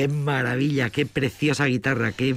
qué 0.00 0.08
maravilla, 0.08 0.88
qué 0.88 1.04
preciosa 1.04 1.66
guitarra, 1.66 2.12
qué, 2.12 2.34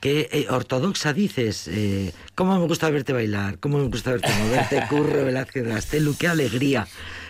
qué 0.00 0.28
eh, 0.32 0.46
ortodoxa 0.50 1.12
dices. 1.12 1.68
Eh, 1.68 2.12
¿Cómo 2.34 2.58
me 2.58 2.66
gusta 2.66 2.90
verte 2.90 3.12
bailar? 3.12 3.58
¿Cómo 3.60 3.78
me 3.78 3.86
gusta 3.86 4.10
verte 4.10 4.30
moverte? 4.42 4.82
Curro 4.88 5.24
Velázquez 5.24 5.64
Gastelu, 5.64 6.16
qué 6.18 6.26
alegría. 6.26 6.88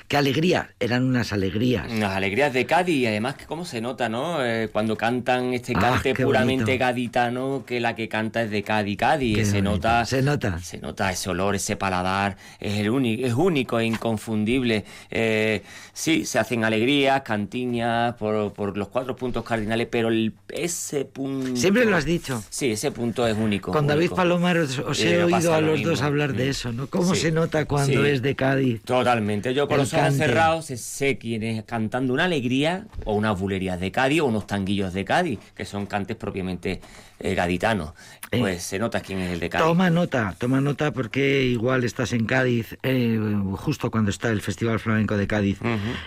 Qué 0.08 0.16
alegría, 0.16 0.70
eran 0.80 1.04
unas 1.04 1.34
alegrías. 1.34 1.86
Unas 1.92 2.16
alegrías 2.16 2.54
de 2.54 2.64
Cádiz 2.64 2.96
y 2.96 3.06
además 3.06 3.34
cómo 3.46 3.66
se 3.66 3.82
nota, 3.82 4.08
¿no? 4.08 4.42
Eh, 4.42 4.70
cuando 4.72 4.96
cantan 4.96 5.52
este 5.52 5.74
Ah, 5.76 5.80
cante 5.80 6.14
puramente 6.14 6.64
bonito. 6.64 6.78
gaditano, 6.82 7.64
que 7.66 7.78
la 7.78 7.94
que 7.94 8.08
canta 8.08 8.40
es 8.42 8.50
de 8.50 8.62
Cádiz, 8.62 8.96
Cádiz. 8.96 9.36
Qué 9.36 9.44
se 9.44 9.58
bonito. 9.60 9.70
nota, 9.70 10.06
Se 10.06 10.22
nota. 10.22 10.58
se 10.60 10.78
nota 10.78 11.10
ese 11.12 11.28
olor, 11.28 11.54
ese 11.56 11.76
paladar, 11.76 12.38
es 12.58 12.78
el 12.78 12.88
único, 12.88 13.26
es 13.26 13.34
único 13.34 13.78
e 13.80 13.84
inconfundible. 13.84 14.86
Eh, 15.10 15.62
sí, 15.92 16.24
se 16.24 16.38
hacen 16.38 16.64
alegrías, 16.64 17.20
cantiñas 17.20 18.14
por, 18.14 18.54
por 18.54 18.78
los 18.78 18.88
cuatro 18.88 19.14
puntos 19.14 19.44
cardinales, 19.44 19.88
pero 19.90 20.08
el- 20.08 20.32
ese 20.48 21.04
punto. 21.04 21.54
Siempre 21.54 21.84
lo 21.84 21.94
has 21.96 22.06
dicho. 22.06 22.42
Sí, 22.48 22.70
ese 22.70 22.92
punto 22.92 23.26
es 23.26 23.36
único. 23.36 23.72
Con 23.72 23.86
David 23.86 24.00
único. 24.06 24.16
Palomar 24.16 24.56
os, 24.56 24.78
os 24.78 25.00
he 25.00 25.16
Eh, 25.16 25.24
oído 25.24 25.52
a 25.52 25.60
lo 25.60 25.66
los 25.66 25.76
mismo. 25.80 25.90
dos 25.90 26.00
hablar 26.00 26.32
de 26.32 26.46
Mm. 26.46 26.50
eso, 26.50 26.72
¿no? 26.72 26.86
¿Cómo 26.86 27.14
Sí, 27.14 27.20
se 27.20 27.30
nota 27.30 27.66
cuando 27.66 28.02
sí. 28.04 28.08
es 28.08 28.22
de 28.22 28.34
Cádiz? 28.34 28.80
Totalmente. 28.84 29.52
Yo 29.52 29.68
con 29.68 29.80
El 29.80 29.86
ojos 29.98 30.08
cante. 30.10 30.26
cerrados 30.26 30.64
sé- 30.66 31.18
quién 31.18 31.42
es 31.42 31.64
cantando 31.64 32.12
una 32.14 32.24
alegría 32.24 32.86
o 33.04 33.14
unas 33.14 33.38
bulerías 33.38 33.78
de 33.80 33.90
Cádiz 33.92 34.20
o 34.20 34.26
unos 34.26 34.46
tanguillos 34.46 34.92
de 34.92 35.04
Cádiz, 35.04 35.38
que 35.54 35.64
son 35.64 35.86
cantes 35.86 36.16
propiamente 36.16 36.80
eh, 37.20 37.34
gaditanos. 37.34 37.92
Eh. 38.30 38.38
Pues 38.40 38.62
se 38.62 38.78
nota 38.78 39.00
quién 39.00 39.18
es 39.20 39.32
el 39.32 39.40
de 39.40 39.48
Cádiz. 39.48 39.66
Toma 39.66 39.90
nota, 39.90 40.34
toma 40.38 40.60
nota 40.60 40.92
porque 40.92 41.42
igual 41.44 41.84
estás 41.84 42.12
en 42.12 42.26
Cádiz, 42.26 42.76
eh, 42.82 43.18
justo 43.56 43.90
cuando 43.90 44.10
está 44.10 44.28
el 44.30 44.40
Festival 44.40 44.78
Flamenco 44.78 45.16
de 45.16 45.26
Cádiz. 45.26 45.58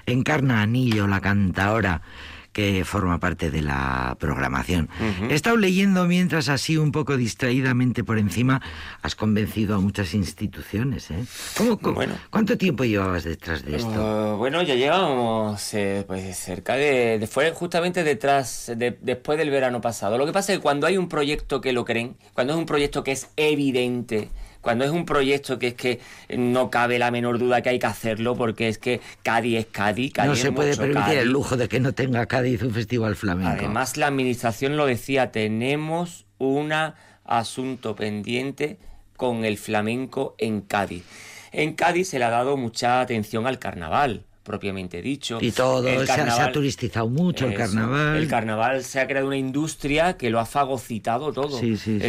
Encarna 0.05 0.61
Anillo, 0.61 1.07
la 1.07 1.19
cantaora 1.21 2.01
que 2.53 2.83
forma 2.85 3.19
parte 3.19 3.49
de 3.49 3.61
la 3.61 4.17
programación. 4.19 4.89
Ujú. 4.99 5.31
He 5.31 5.35
estado 5.35 5.55
leyendo 5.57 6.05
mientras 6.05 6.49
así 6.49 6.75
un 6.77 6.91
poco 6.91 7.15
distraídamente 7.15 8.03
por 8.03 8.17
encima, 8.17 8.61
has 9.01 9.15
convencido 9.15 9.75
a 9.75 9.79
muchas 9.79 10.13
instituciones. 10.13 11.11
¿eh? 11.11 11.23
¿Cómo, 11.57 11.77
cómo- 11.79 11.95
Bueno. 11.95 12.15
¿Cuánto 12.29 12.57
tiempo 12.57 12.83
llevabas 12.83 13.23
detrás 13.23 13.63
de 13.63 13.77
esto? 13.77 14.33
Uh, 14.33 14.37
bueno, 14.37 14.61
ya 14.63 14.75
llevamos 14.75 15.73
eh, 15.73 16.03
pues 16.05 16.35
cerca 16.37 16.75
de, 16.75 17.19
de- 17.19 17.27
Fue 17.27 17.51
justamente 17.51 18.03
detrás, 18.03 18.71
de- 18.75 18.97
después 19.01 19.37
del 19.37 19.49
verano 19.49 19.79
pasado. 19.79 20.17
Lo 20.17 20.25
que 20.25 20.33
pasa 20.33 20.51
es 20.51 20.59
que 20.59 20.61
cuando 20.63 20.87
hay 20.87 20.97
un 20.97 21.07
proyecto 21.07 21.61
que 21.61 21.71
lo 21.71 21.85
creen, 21.85 22.17
cuando 22.33 22.53
es 22.53 22.59
un 22.59 22.65
proyecto 22.65 23.03
que 23.03 23.13
es 23.13 23.29
evidente, 23.37 24.29
cuando 24.61 24.85
es 24.85 24.91
un 24.91 25.05
proyecto 25.05 25.57
que 25.59 25.67
es 25.69 25.73
que 25.73 25.99
no 26.37 26.69
cabe 26.69 26.99
la 26.99 27.11
menor 27.11 27.39
duda 27.39 27.61
que 27.61 27.69
hay 27.69 27.79
que 27.79 27.87
hacerlo, 27.87 28.35
porque 28.35 28.67
es 28.67 28.77
que 28.77 29.01
Cádiz 29.23 29.57
es 29.59 29.65
Cádiz, 29.67 30.13
Cádiz 30.13 30.29
no 30.29 30.35
se 30.35 30.51
puede 30.51 30.75
permitir 30.77 31.17
el 31.19 31.29
lujo 31.31 31.57
de 31.57 31.67
que 31.67 31.79
no 31.79 31.93
tenga 31.93 32.25
Cádiz 32.27 32.61
un 32.61 32.71
festival 32.73 33.15
flamenco. 33.15 33.49
Además, 33.51 33.97
la 33.97 34.07
administración 34.07 34.77
lo 34.77 34.85
decía, 34.85 35.31
tenemos 35.31 36.25
un 36.37 36.71
asunto 37.25 37.95
pendiente 37.95 38.77
con 39.15 39.45
el 39.45 39.57
flamenco 39.57 40.35
en 40.37 40.61
Cádiz. 40.61 41.03
En 41.51 41.73
Cádiz 41.73 42.09
se 42.09 42.19
le 42.19 42.25
ha 42.25 42.29
dado 42.29 42.57
mucha 42.57 43.01
atención 43.01 43.45
al 43.45 43.59
carnaval, 43.59 44.23
propiamente 44.43 45.01
dicho. 45.01 45.37
y 45.41 45.51
todo, 45.51 45.87
El 45.87 45.97
se, 45.97 46.01
ha- 46.03 46.05
se 46.05 46.11
ha 46.13 46.15
carnaval- 46.25 46.51
turistizado 46.53 47.07
mucho 47.09 47.45
el 47.47 47.53
carnaval. 47.53 48.17
El 48.17 48.27
carnaval 48.27 48.83
se 48.83 48.99
ha 48.99 49.07
creado 49.07 49.27
una 49.27 49.37
industria 49.37 50.17
que 50.17 50.29
lo 50.29 50.39
ha 50.39 50.45
fagocitado 50.45 51.31
todo. 51.31 51.59
Sí, 51.59 51.77
sí, 51.77 51.99
sí. 51.99 52.05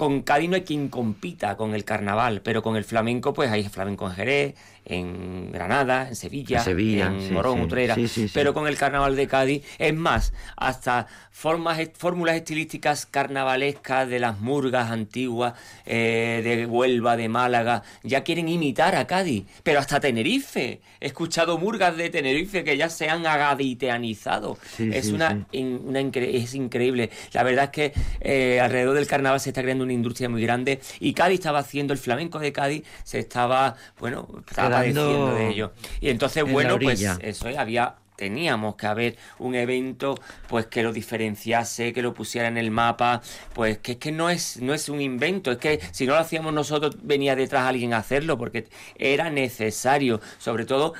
Con 0.00 0.22
Cádiz 0.22 0.48
no 0.48 0.56
hay 0.56 0.62
quien 0.62 0.88
compita 0.88 1.58
con 1.58 1.74
el 1.74 1.84
carnaval, 1.84 2.40
pero 2.42 2.62
con 2.62 2.74
el 2.76 2.84
flamenco, 2.84 3.34
pues 3.34 3.50
hay 3.50 3.68
flamenco 3.68 4.06
en 4.08 4.14
Jerez, 4.14 4.54
en 4.86 5.52
Granada, 5.52 6.08
en 6.08 6.16
Sevilla, 6.16 6.56
En 6.60 6.64
Sevilla, 6.64 7.06
en 7.08 7.20
sí, 7.20 7.32
Morón, 7.34 7.58
sí. 7.58 7.64
Utrera. 7.64 7.94
Sí. 8.08 8.30
Pero 8.32 8.54
con 8.54 8.66
el 8.66 8.78
carnaval 8.78 9.14
de 9.14 9.26
Cádiz, 9.28 9.62
es 9.78 9.94
más, 9.94 10.32
hasta 10.56 11.06
formas, 11.30 11.78
fórmulas 11.98 12.34
estilísticas 12.36 13.04
carnavalescas 13.04 14.08
de 14.08 14.20
las 14.20 14.40
murgas 14.40 14.90
antiguas, 14.90 15.52
eh, 15.84 16.40
de 16.42 16.64
Huelva, 16.64 17.18
de 17.18 17.28
Málaga, 17.28 17.82
ya 18.02 18.24
quieren 18.24 18.48
imitar 18.48 18.96
a 18.96 19.06
Cádiz, 19.06 19.44
pero 19.62 19.80
hasta 19.80 20.00
Tenerife. 20.00 20.80
He 20.98 21.06
escuchado 21.08 21.58
murgas 21.58 21.94
de 21.98 22.08
Tenerife 22.08 22.64
que 22.64 22.76
ya 22.78 22.88
se 22.88 23.10
han 23.10 23.26
agaditeanizado. 23.26 24.56
Es 24.78 25.08
una, 25.10 25.30
sí. 25.50 25.58
in- 25.58 25.80
una 25.84 26.00
incre- 26.00 26.34
es 26.34 26.54
increíble. 26.54 27.10
La 27.32 27.42
verdad 27.42 27.64
es 27.66 27.70
que 27.70 27.92
eh, 28.20 28.60
alrededor 28.60 28.94
del 28.96 29.06
carnaval 29.06 29.40
se 29.40 29.50
está 29.50 29.62
creando 29.62 29.84
una 29.90 29.94
industria 29.94 30.28
muy 30.28 30.42
grande 30.42 30.80
y 31.00 31.12
Cádiz 31.12 31.40
estaba 31.40 31.58
haciendo 31.58 31.92
el 31.92 31.98
flamenco 31.98 32.38
de 32.38 32.52
Cádiz, 32.52 32.84
se 33.04 33.18
estaba, 33.18 33.76
bueno, 33.98 34.28
estaba 34.48 34.70
padeciendo 34.70 35.34
de 35.34 35.48
ello. 35.48 35.72
Y 36.00 36.08
entonces, 36.10 36.44
en 36.44 36.52
bueno, 36.52 36.78
pues 36.78 37.00
eso 37.00 37.48
es, 37.48 37.58
había 37.58 37.96
teníamos 38.16 38.76
que 38.76 38.86
haber 38.86 39.16
un 39.38 39.54
evento 39.54 40.14
pues 40.46 40.66
que 40.66 40.82
lo 40.82 40.92
diferenciase, 40.92 41.94
que 41.94 42.02
lo 42.02 42.12
pusiera 42.12 42.48
en 42.48 42.58
el 42.58 42.70
mapa, 42.70 43.22
pues 43.54 43.78
que 43.78 43.92
es 43.92 43.98
que 43.98 44.12
no 44.12 44.28
es 44.28 44.60
no 44.60 44.74
es 44.74 44.90
un 44.90 45.00
invento, 45.00 45.50
es 45.50 45.56
que 45.56 45.80
si 45.90 46.06
no 46.06 46.12
lo 46.12 46.20
hacíamos 46.20 46.52
nosotros 46.52 46.98
venía 47.02 47.34
detrás 47.34 47.66
alguien 47.66 47.94
a 47.94 47.98
hacerlo 47.98 48.36
porque 48.36 48.68
era 48.96 49.30
necesario, 49.30 50.20
sobre 50.38 50.66
todo 50.66 50.92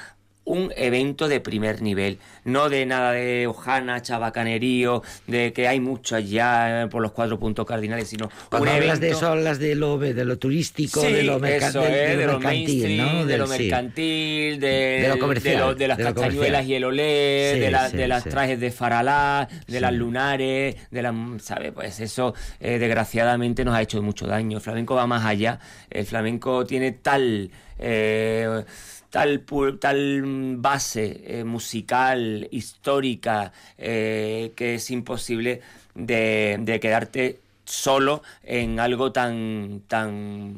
un 0.44 0.72
evento 0.76 1.28
de 1.28 1.40
primer 1.40 1.82
nivel, 1.82 2.18
no 2.44 2.68
de 2.68 2.86
nada 2.86 3.12
de 3.12 3.46
hojana, 3.46 4.02
chabacanerío, 4.02 5.02
de 5.26 5.52
que 5.52 5.68
hay 5.68 5.80
mucho 5.80 6.16
allá 6.16 6.82
eh, 6.82 6.86
por 6.88 7.02
los 7.02 7.12
cuatro 7.12 7.38
puntos 7.38 7.66
cardinales, 7.66 8.08
sino 8.08 8.30
Cuando 8.48 8.70
hablas 8.70 8.98
evento... 8.98 9.00
de 9.00 9.10
eso, 9.10 9.26
hablas 9.28 9.58
de 9.58 9.74
lo, 9.74 9.98
de 9.98 10.24
lo 10.24 10.38
turístico, 10.38 11.00
Sí, 11.00 11.12
de 11.12 11.22
lo, 11.24 11.38
merca- 11.40 11.68
eso 11.68 11.80
del- 11.82 11.92
es, 11.94 12.08
de 12.10 12.16
de 12.16 12.26
lo 12.26 12.32
mercantil, 12.40 13.26
de 13.26 13.38
lo 13.38 13.46
sí. 13.46 13.62
mercantil, 13.62 14.60
de, 14.60 14.66
De 15.02 15.08
lo 15.08 15.18
comercial, 15.18 15.54
de, 15.54 15.60
lo- 15.60 15.74
de 15.74 15.88
las 15.88 15.98
castañuelas 15.98 16.66
y 16.66 16.74
el 16.74 16.84
olé, 16.84 17.50
Sí, 17.54 17.60
de, 17.60 17.70
la- 17.70 17.88
de 17.88 18.08
las 18.08 18.24
trajes 18.24 18.60
de 18.60 18.70
faralá, 18.70 19.48
de 19.66 19.80
las 19.80 19.92
lunares, 19.92 20.76
de 20.90 21.02
las, 21.02 21.14
¿sabes? 21.42 21.72
Pues 21.72 22.00
eso 22.00 22.34
eh, 22.60 22.78
desgraciadamente 22.78 23.64
nos 23.64 23.74
ha 23.74 23.82
hecho 23.82 24.00
mucho 24.02 24.26
daño. 24.26 24.58
El 24.58 24.62
flamenco 24.62 24.94
va 24.94 25.06
más 25.06 25.24
allá. 25.24 25.58
El 25.90 26.06
flamenco 26.06 26.64
tiene 26.66 26.92
tal... 26.92 27.50
eh, 27.78 28.64
Tal, 29.10 29.42
tal 29.80 30.22
base 30.58 31.20
eh, 31.26 31.42
musical, 31.42 32.29
histórica, 32.50 33.52
eh, 33.78 34.52
que 34.56 34.74
es 34.74 34.90
imposible 34.90 35.60
de, 35.94 36.58
de 36.60 36.80
quedarte 36.80 37.38
solo 37.64 38.22
en 38.42 38.80
algo 38.80 39.12
tan 39.12 39.82
tan 39.86 40.54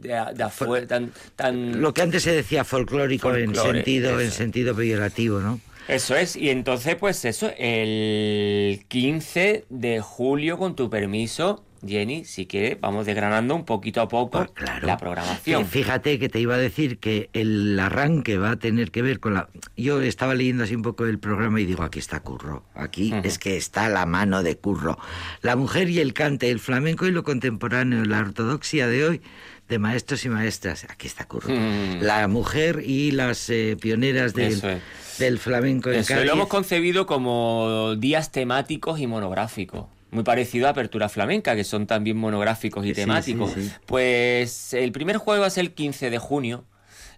de, 0.00 0.08
de 0.34 0.42
afuera, 0.42 0.86
tan, 0.86 1.12
tan 1.36 1.80
Lo 1.80 1.92
que 1.92 2.02
antes 2.02 2.22
se 2.22 2.32
decía 2.32 2.64
folclórico 2.64 3.34
en 3.34 3.54
sentido 3.54 4.20
en 4.20 4.30
sentido 4.30 4.74
peyorativo, 4.74 5.40
¿no? 5.40 5.60
Eso 5.88 6.14
es, 6.14 6.36
y 6.36 6.50
entonces 6.50 6.94
pues 6.94 7.24
eso, 7.24 7.50
el 7.58 8.84
15 8.86 9.64
de 9.68 10.00
julio, 10.00 10.56
con 10.56 10.76
tu 10.76 10.88
permiso, 10.88 11.64
Jenny, 11.86 12.24
si 12.24 12.46
quieres, 12.46 12.80
vamos 12.80 13.06
desgranando 13.06 13.54
un 13.56 13.64
poquito 13.64 14.00
a 14.00 14.08
poco 14.08 14.38
Pues 14.38 14.50
claro. 14.52 14.86
la 14.86 14.96
programación. 14.96 15.66
Fíjate 15.66 16.18
que 16.18 16.28
te 16.28 16.38
iba 16.40 16.54
a 16.54 16.58
decir 16.58 16.98
que 16.98 17.28
el 17.32 17.78
arranque 17.80 18.38
va 18.38 18.52
a 18.52 18.56
tener 18.56 18.90
que 18.90 19.02
ver 19.02 19.18
con 19.20 19.34
la... 19.34 19.48
Yo 19.76 20.00
estaba 20.00 20.34
leyendo 20.34 20.64
así 20.64 20.74
un 20.74 20.82
poco 20.82 21.04
el 21.06 21.18
programa 21.18 21.60
y 21.60 21.66
digo, 21.66 21.82
aquí 21.82 21.98
está 21.98 22.20
Curro, 22.20 22.64
aquí 22.74 23.12
es 23.24 23.38
que 23.38 23.56
está 23.56 23.88
la 23.88 24.06
mano 24.06 24.42
de 24.42 24.56
Curro. 24.56 24.96
La 25.40 25.56
mujer 25.56 25.90
y 25.90 25.98
el 25.98 26.12
cante, 26.14 26.50
el 26.50 26.60
flamenco 26.60 27.06
y 27.06 27.10
lo 27.10 27.24
contemporáneo, 27.24 28.04
la 28.04 28.20
ortodoxia 28.20 28.86
de 28.86 29.04
hoy, 29.04 29.20
de 29.68 29.78
maestros 29.78 30.24
y 30.24 30.28
maestras, 30.28 30.84
aquí 30.88 31.06
está 31.06 31.26
Curro. 31.26 31.48
Mm. 31.48 32.02
La 32.02 32.28
mujer 32.28 32.82
y 32.84 33.10
las 33.10 33.48
eh, 33.50 33.76
pioneras 33.80 34.34
del, 34.34 34.52
es. 34.52 35.18
del 35.18 35.38
flamenco 35.38 35.90
en 35.90 36.00
Eso, 36.00 36.14
Cádiz. 36.14 36.26
lo 36.26 36.32
hemos 36.34 36.48
concebido 36.48 37.06
como 37.06 37.94
días 37.96 38.30
temáticos 38.32 39.00
y 39.00 39.06
monográficos. 39.06 39.86
Muy 40.12 40.24
parecido 40.24 40.66
a 40.68 40.70
Apertura 40.70 41.08
Flamenca, 41.08 41.56
que 41.56 41.64
son 41.64 41.86
también 41.86 42.16
monográficos 42.18 42.86
y 42.86 42.92
temáticos. 42.92 43.50
sí, 43.52 43.62
sí. 43.64 43.72
Pues 43.86 44.72
el 44.74 44.92
primer 44.92 45.16
a 45.46 45.50
ser 45.50 45.64
el 45.64 45.72
15 45.72 46.10
de 46.10 46.18
junio, 46.18 46.64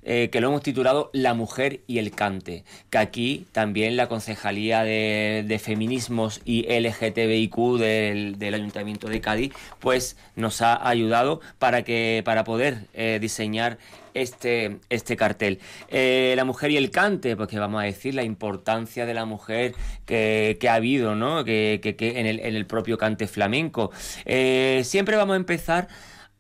eh, 0.05 0.29
que 0.31 0.41
lo 0.41 0.49
hemos 0.49 0.63
titulado 0.63 1.11
La 1.15 1.33
mujer 1.35 1.81
y 1.87 1.99
el 1.99 2.11
cante, 2.11 2.65
que 2.91 2.99
aquí 2.99 3.47
también 3.53 3.97
la 3.97 4.07
Concejalía 4.09 4.85
de, 4.85 5.61
Feminismos 5.63 6.43
y 6.45 6.63
LGTBIQ 6.69 7.79
del, 7.79 8.39
del 8.39 8.55
Ayuntamiento 8.55 9.09
de 9.09 9.21
Cádiz, 9.21 9.53
pues 9.81 10.17
nos 10.37 10.61
ha 10.61 10.87
ayudado 10.87 11.41
para, 11.59 11.85
que, 11.85 12.23
para 12.25 12.45
poder 12.45 12.87
eh, 12.93 13.19
diseñar 13.21 13.79
este, 14.13 14.79
este 14.91 15.17
cartel. 15.17 15.59
Eh, 15.89 16.35
la 16.37 16.45
mujer 16.45 16.71
y 16.71 16.77
el 16.77 16.91
cante, 16.91 17.37
pues 17.37 17.49
que 17.49 17.59
vamos 17.59 17.81
a 17.81 17.85
decir 17.85 18.15
la 18.15 18.25
importancia 18.25 19.07
de 19.07 19.15
la 19.15 19.25
mujer 19.25 19.75
que, 20.05 20.59
ha 20.69 20.75
habido, 20.75 21.15
¿no? 21.15 21.45
Que, 21.45 21.81
que- 21.83 22.21
en, 22.21 22.27
el, 22.27 22.41
en 22.41 22.55
el 22.57 22.67
propio 22.67 22.99
cante 22.99 23.27
flamenco. 23.27 23.91
Siempre 24.83 25.17
vamos 25.17 25.35
a 25.35 25.37
empezar 25.37 25.89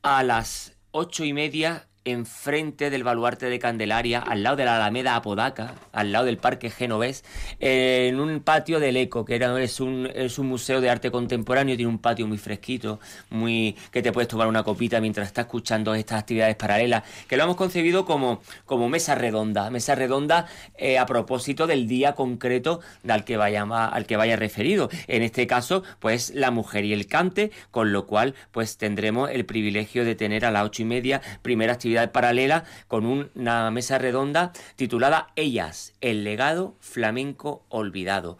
a 0.02 0.22
las 0.22 0.74
ocho 0.90 1.24
y 1.24 1.32
media 1.32 1.88
enfrente 2.04 2.90
del 2.90 3.02
baluarte 3.02 3.46
de 3.46 3.58
Candelaria, 3.58 4.18
al 4.20 4.42
lado 4.42 4.56
de 4.56 4.64
la 4.64 4.76
Alameda 4.76 5.16
Apodaca, 5.16 5.74
al 5.92 6.12
lado 6.12 6.26
del 6.26 6.36
Parque 6.36 6.70
Genovés, 6.70 7.24
en 7.60 8.20
un 8.20 8.40
patio 8.40 8.78
del 8.78 8.96
Eco, 8.96 9.24
que 9.24 9.36
es, 9.36 9.80
un, 9.80 10.10
es 10.14 10.38
un 10.38 10.48
museo 10.48 10.80
de 10.80 10.90
arte 10.90 11.10
contemporáneo, 11.10 11.76
tiene 11.76 11.90
un 11.90 11.98
patio 11.98 12.26
muy 12.26 12.38
fresquito, 12.38 13.00
muy 13.30 13.76
que 13.90 14.02
te 14.02 14.12
puedes 14.12 14.28
tomar 14.28 14.48
una 14.48 14.62
copita 14.62 15.00
mientras 15.00 15.26
estás 15.26 15.46
escuchando 15.46 15.94
estas 15.94 16.20
actividades 16.20 16.56
paralelas, 16.56 17.04
que 17.26 17.36
lo 17.36 17.44
hemos 17.44 17.56
concebido 17.56 18.04
como, 18.04 18.42
como 18.66 18.88
mesa 18.88 19.14
redonda, 19.14 19.70
mesa 19.70 19.94
redonda 19.94 20.46
eh, 20.76 20.98
a 20.98 21.06
propósito 21.06 21.66
del 21.66 21.88
día 21.88 22.14
concreto 22.14 22.80
al 23.08 23.24
que, 23.24 23.36
vaya, 23.36 23.62
al 23.62 24.06
que 24.06 24.16
vaya 24.16 24.36
referido. 24.36 24.90
En 25.06 25.22
este 25.22 25.46
caso, 25.46 25.82
pues 26.00 26.34
la 26.34 26.50
mujer 26.50 26.84
y 26.84 26.92
el 26.92 27.06
cante, 27.06 27.50
con 27.70 27.92
lo 27.92 28.06
cual, 28.06 28.34
pues 28.52 28.76
tendremos 28.76 29.30
el 29.30 29.46
privilegio 29.46 30.04
de 30.04 30.14
tener 30.14 30.44
a 30.44 30.50
las 30.50 30.64
ocho 30.64 30.82
y 30.82 30.86
media 30.86 31.22
primera 31.42 31.72
actividad 31.72 31.93
paralela 32.12 32.64
con 32.88 33.06
una 33.06 33.70
mesa 33.70 33.98
redonda 33.98 34.52
titulada 34.76 35.28
Ellas, 35.36 35.94
el 36.00 36.24
legado 36.24 36.74
flamenco 36.80 37.64
olvidado 37.68 38.38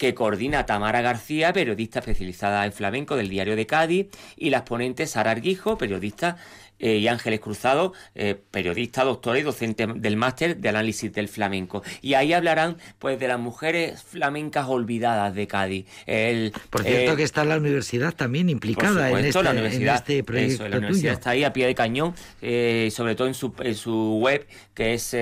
que 0.00 0.14
coordina 0.14 0.64
Tamara 0.64 1.02
García, 1.02 1.52
periodista 1.52 1.98
especializada 1.98 2.64
en 2.64 2.72
flamenco 2.72 3.16
del 3.16 3.28
Diario 3.28 3.54
de 3.54 3.66
Cádiz, 3.66 4.06
y 4.34 4.48
las 4.48 4.62
ponentes 4.62 5.10
Sara 5.10 5.30
Arguijo, 5.30 5.76
periodista 5.76 6.38
eh, 6.80 6.96
y 6.96 7.08
Ángeles 7.08 7.40
Cruzado, 7.40 7.92
eh, 8.14 8.36
periodista, 8.50 9.04
doctora 9.04 9.38
y 9.38 9.42
docente 9.42 9.86
del 9.86 10.16
máster 10.16 10.56
de 10.56 10.68
análisis 10.68 11.12
del 11.12 11.28
flamenco. 11.28 11.82
Y 12.00 12.14
ahí 12.14 12.32
hablarán 12.32 12.78
pues 12.98 13.20
de 13.20 13.28
las 13.28 13.38
mujeres 13.38 14.02
flamencas 14.02 14.66
olvidadas 14.66 15.34
de 15.34 15.46
Cádiz. 15.46 15.86
El, 16.06 16.52
por 16.70 16.82
cierto 16.82 17.12
eh, 17.12 17.16
que 17.16 17.22
está 17.22 17.44
la 17.44 17.58
universidad 17.58 18.14
también 18.14 18.48
implicada 18.48 19.10
en, 19.10 19.26
este, 19.26 19.42
la 19.42 19.50
universidad, 19.50 19.96
este 19.96 20.24
proyecto. 20.24 20.68
la 20.68 20.78
universidad 20.78 21.12
está 21.12 21.30
ahí 21.30 21.44
a 21.44 21.52
pie 21.52 21.66
de 21.66 21.74
cañón, 21.74 22.14
sobre 22.40 23.14
todo 23.14 23.28
en 23.28 23.34
su, 23.34 23.52
en 23.60 23.74
su 23.74 24.18
web, 24.20 24.46
que 24.74 24.94
es 24.94 25.14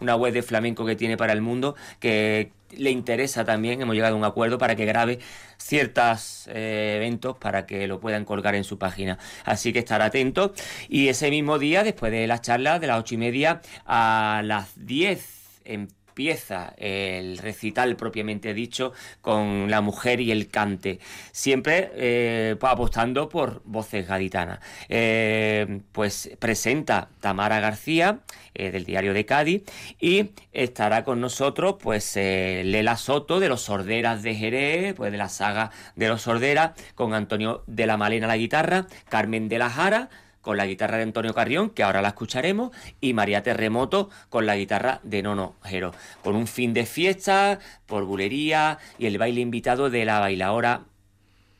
una 0.00 0.16
web 0.16 0.32
de 0.32 0.42
flamenco 0.42 0.86
que 0.86 0.96
tiene 0.96 1.16
para 1.16 1.32
el 1.32 1.40
mundo, 1.40 1.74
que 1.98 2.52
le 2.76 2.90
interesa 2.90 3.44
también, 3.44 3.80
hemos 3.82 3.94
llegado 3.94 4.14
a 4.14 4.18
un 4.18 4.24
acuerdo 4.24 4.58
para 4.58 4.76
que 4.76 4.84
grabe 4.84 5.18
ciertos 5.58 6.48
eh, 6.48 6.94
eventos 6.96 7.36
para 7.38 7.66
que 7.66 7.86
lo 7.86 8.00
puedan 8.00 8.24
colgar 8.24 8.54
en 8.54 8.64
su 8.64 8.78
página. 8.78 9.18
Así 9.44 9.72
que 9.72 9.78
estar 9.78 10.02
atentos. 10.02 10.52
Y 10.88 11.08
ese 11.08 11.30
mismo 11.30 11.58
día, 11.58 11.84
después 11.84 12.12
de 12.12 12.26
las 12.26 12.42
charlas, 12.42 12.80
de 12.80 12.86
las 12.86 12.98
ocho 13.00 13.14
y 13.14 13.18
media 13.18 13.60
a 13.86 14.42
las 14.44 14.72
diez 14.76 15.60
en 15.64 15.88
empieza 16.12 16.74
el 16.76 17.38
recital 17.38 17.96
propiamente 17.96 18.52
dicho 18.52 18.92
con 19.22 19.70
la 19.70 19.80
mujer 19.80 20.20
y 20.20 20.30
el 20.30 20.48
cante, 20.48 20.98
siempre 21.32 21.90
eh, 21.94 22.56
pues, 22.60 22.70
apostando 22.70 23.30
por 23.30 23.62
voces 23.64 24.06
gaditanas. 24.06 24.58
Eh, 24.90 25.80
pues 25.92 26.30
presenta 26.38 27.08
Tamara 27.20 27.60
García 27.60 28.20
eh, 28.54 28.70
del 28.70 28.84
diario 28.84 29.14
de 29.14 29.24
Cádiz 29.24 29.62
y 29.98 30.32
estará 30.52 31.02
con 31.02 31.22
nosotros 31.22 31.76
pues 31.80 32.14
Lela 32.16 32.98
Soto 32.98 33.40
de 33.40 33.48
los 33.48 33.62
Sorderas 33.62 34.22
de 34.22 34.34
Jerez, 34.34 34.94
pues 34.94 35.12
de 35.12 35.18
la 35.18 35.30
saga 35.30 35.70
de 35.96 36.08
los 36.08 36.20
Sorderas, 36.20 36.72
con 36.94 37.14
Antonio 37.14 37.62
de 37.66 37.86
la 37.86 37.96
Malena 37.96 38.26
la 38.26 38.36
guitarra, 38.36 38.86
Carmen 39.08 39.48
de 39.48 39.58
la 39.58 39.70
Jara, 39.70 40.10
con 40.42 40.56
la 40.56 40.66
guitarra 40.66 40.98
de 40.98 41.04
Antonio 41.04 41.32
Carrión, 41.32 41.70
que 41.70 41.82
ahora 41.82 42.02
la 42.02 42.08
escucharemos, 42.08 42.72
y 43.00 43.14
María 43.14 43.42
Terremoto 43.42 44.10
con 44.28 44.44
la 44.44 44.56
guitarra 44.56 45.00
de 45.02 45.22
Nono 45.22 45.54
Jero, 45.62 45.92
con 46.22 46.36
un 46.36 46.46
fin 46.46 46.74
de 46.74 46.84
fiesta, 46.84 47.58
por 47.86 48.04
bulería 48.04 48.78
y 48.98 49.06
el 49.06 49.18
baile 49.18 49.40
invitado 49.40 49.88
de 49.88 50.04
la 50.04 50.18
bailadora 50.20 50.82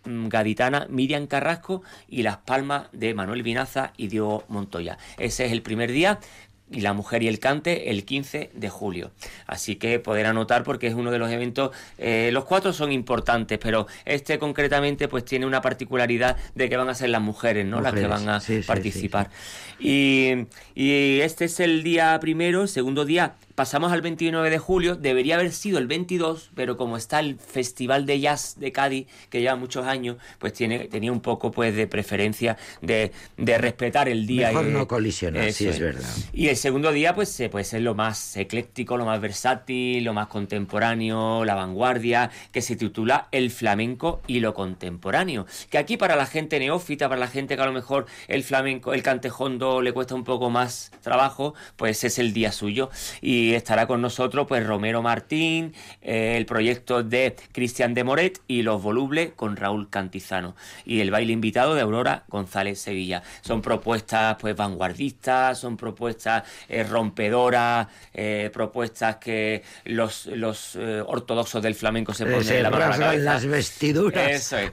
mm, 0.04 0.28
gaditana 0.28 0.86
Miriam 0.90 1.26
Carrasco 1.26 1.82
y 2.08 2.22
las 2.22 2.38
palmas 2.38 2.88
de 2.92 3.14
Manuel 3.14 3.42
Vinaza 3.42 3.92
y 3.96 4.08
Diego 4.08 4.44
Montoya. 4.48 4.98
Ese 5.16 5.46
es 5.46 5.52
el 5.52 5.62
primer 5.62 5.92
día 5.92 6.18
y 6.72 6.80
La 6.80 6.92
Mujer 6.92 7.22
y 7.22 7.28
el 7.28 7.38
Cante 7.38 7.90
el 7.90 8.04
15 8.04 8.50
de 8.54 8.68
julio. 8.68 9.12
Así 9.46 9.76
que 9.76 9.98
poder 9.98 10.26
anotar 10.26 10.64
porque 10.64 10.86
es 10.86 10.94
uno 10.94 11.10
de 11.10 11.18
los 11.18 11.30
eventos, 11.30 11.70
eh, 11.98 12.30
los 12.32 12.44
cuatro 12.44 12.72
son 12.72 12.92
importantes, 12.92 13.58
pero 13.58 13.86
este 14.04 14.38
concretamente 14.38 15.08
pues 15.08 15.24
tiene 15.24 15.46
una 15.46 15.60
particularidad 15.60 16.36
de 16.54 16.68
que 16.68 16.76
van 16.76 16.88
a 16.88 16.94
ser 16.94 17.10
las 17.10 17.22
mujeres, 17.22 17.66
¿no? 17.66 17.80
las 17.80 17.94
que 17.94 18.06
van 18.06 18.28
a 18.28 18.40
participar. 18.66 19.30
y, 19.78 20.46
y 20.74 21.20
este 21.20 21.44
es 21.44 21.60
el 21.60 21.82
día 21.82 22.18
primero, 22.20 22.66
segundo 22.66 23.04
día 23.04 23.34
pasamos 23.54 23.92
al 23.92 24.02
29 24.02 24.50
de 24.50 24.58
julio, 24.58 24.96
debería 24.96 25.36
haber 25.36 25.52
sido 25.52 25.78
el 25.78 25.86
22, 25.86 26.50
pero 26.54 26.76
como 26.76 26.96
está 26.96 27.20
el 27.20 27.38
Festival 27.38 28.06
de 28.06 28.20
Jazz 28.20 28.58
de 28.58 28.72
Cádiz, 28.72 29.06
que 29.30 29.40
lleva 29.40 29.56
muchos 29.56 29.86
años, 29.86 30.16
pues 30.38 30.52
tiene, 30.52 30.80
tenía 30.88 31.12
un 31.12 31.20
poco 31.20 31.50
pues 31.50 31.74
de 31.74 31.86
preferencia 31.86 32.56
de, 32.80 33.12
respetar 33.36 34.08
el 34.08 34.26
día. 34.26 34.48
Mejor 34.48 34.66
no 34.66 34.88
colisionar, 34.88 35.52
sí 35.52 35.68
es, 35.68 35.78
verdad. 35.78 36.08
Y 36.32 36.48
el 36.48 36.56
segundo 36.56 36.92
día 36.92 37.14
pues 37.14 37.42
puede 37.50 37.64
ser 37.64 37.82
lo 37.82 37.94
más 37.94 38.36
ecléctico, 38.36 38.96
lo 38.96 39.04
más 39.04 39.20
versátil, 39.20 40.04
lo 40.04 40.14
más 40.14 40.28
contemporáneo, 40.28 41.44
la 41.44 41.54
vanguardia, 41.54 42.30
que 42.50 42.62
se 42.62 42.76
titula 42.76 43.28
El 43.30 43.50
flamenco 43.50 44.22
y 44.26 44.40
lo 44.40 44.54
contemporáneo. 44.54 45.46
Que 45.70 45.78
aquí 45.78 45.96
para 45.96 46.16
la 46.16 46.26
gente 46.26 46.58
neófita, 46.58 47.08
para 47.08 47.20
la 47.20 47.28
gente 47.28 47.56
que 47.56 47.62
a 47.62 47.66
lo 47.66 47.72
mejor 47.72 48.06
el 48.28 48.42
flamenco, 48.42 48.94
el 48.94 49.02
cantejondo 49.02 49.82
le 49.82 49.92
cuesta 49.92 50.14
un 50.14 50.24
poco 50.24 50.50
más 50.50 50.92
trabajo, 51.02 51.54
pues 51.76 52.04
es 52.04 52.18
el 52.18 52.32
día 52.32 52.52
suyo. 52.52 52.90
Y 53.20 53.41
y 53.42 53.54
estará 53.54 53.86
con 53.86 54.00
nosotros 54.00 54.46
pues 54.46 54.64
Romero 54.64 55.02
Martín, 55.02 55.74
eh, 56.00 56.36
el 56.36 56.46
proyecto 56.46 57.02
de 57.02 57.34
Cristian 57.52 57.92
de 57.92 58.04
Moret 58.04 58.40
y 58.46 58.62
Los 58.62 58.82
Volubles 58.82 59.32
con 59.34 59.56
Raúl 59.56 59.90
Cantizano 59.90 60.54
y 60.84 61.00
el 61.00 61.10
baile 61.10 61.32
invitado 61.32 61.74
de 61.74 61.80
Aurora 61.80 62.24
González 62.28 62.80
Sevilla. 62.80 63.22
Son 63.40 63.60
propuestas 63.60 64.36
pues 64.40 64.54
vanguardistas, 64.54 65.58
son 65.58 65.76
propuestas 65.76 66.44
eh, 66.68 66.84
rompedoras, 66.84 67.88
eh, 68.14 68.50
propuestas 68.52 69.16
que 69.16 69.62
los, 69.84 70.26
los 70.26 70.76
ortodoxos 70.76 71.62
del 71.62 71.74
flamenco 71.74 72.14
se 72.14 72.24
ponen 72.26 72.48
en 72.48 72.62
la, 72.62 73.16
las 73.16 73.46
vestiduras. 73.46 74.30
Eso 74.30 74.58
es. 74.58 74.70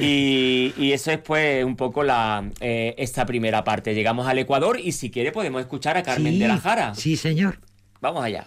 Y, 0.00 0.92
eso 0.92 1.10
es 1.10 1.18
pues 1.18 1.64
un 1.64 1.76
poco 1.76 2.02
la 2.02 2.50
eh, 2.60 2.94
esta 2.98 3.26
primera 3.26 3.64
parte. 3.64 3.94
Llegamos 3.94 4.26
al 4.26 4.38
Ecuador 4.38 4.78
y 4.80 4.92
si 4.92 5.10
quiere 5.10 5.32
podemos 5.32 5.60
escuchar 5.60 5.96
a 5.96 6.02
Carmen 6.02 6.38
de 6.38 6.48
la 6.48 6.58
Jara. 6.58 6.94
Sí, 6.94 7.16
señor. 7.16 7.58
Vamos 8.00 8.24
allá. 8.24 8.46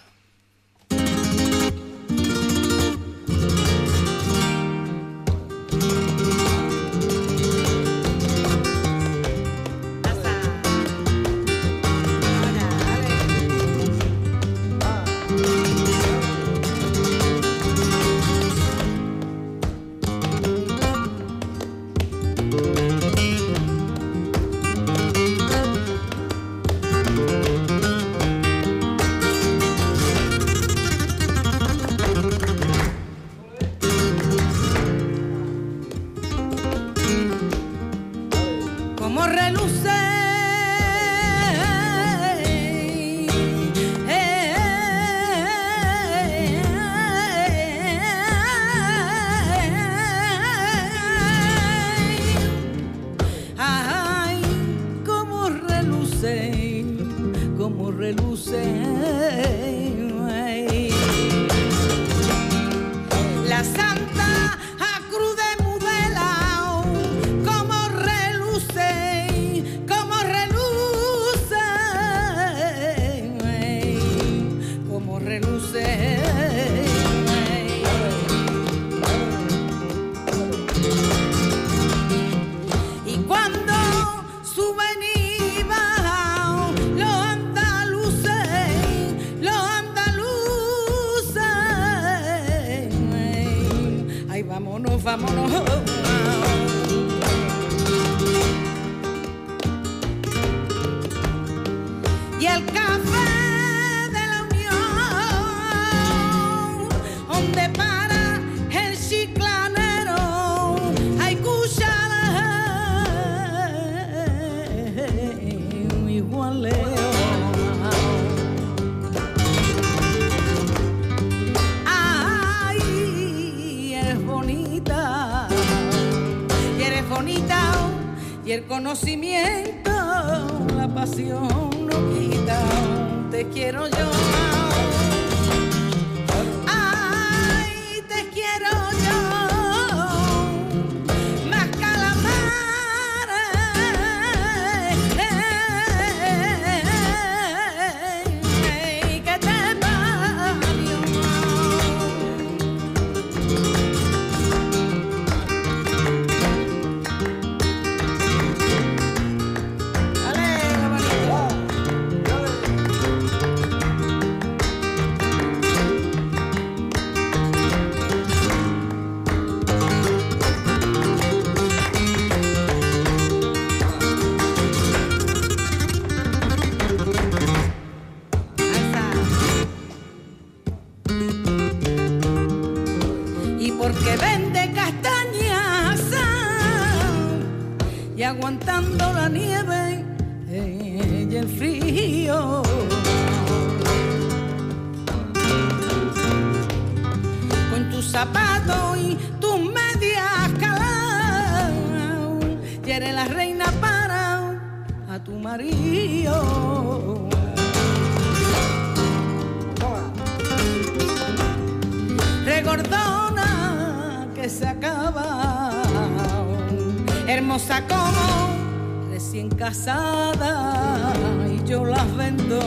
recién 219.22 219.50
casada 219.50 221.14
y 221.48 221.64
yo 221.64 221.86
las 221.86 222.16
vendo 222.18 222.60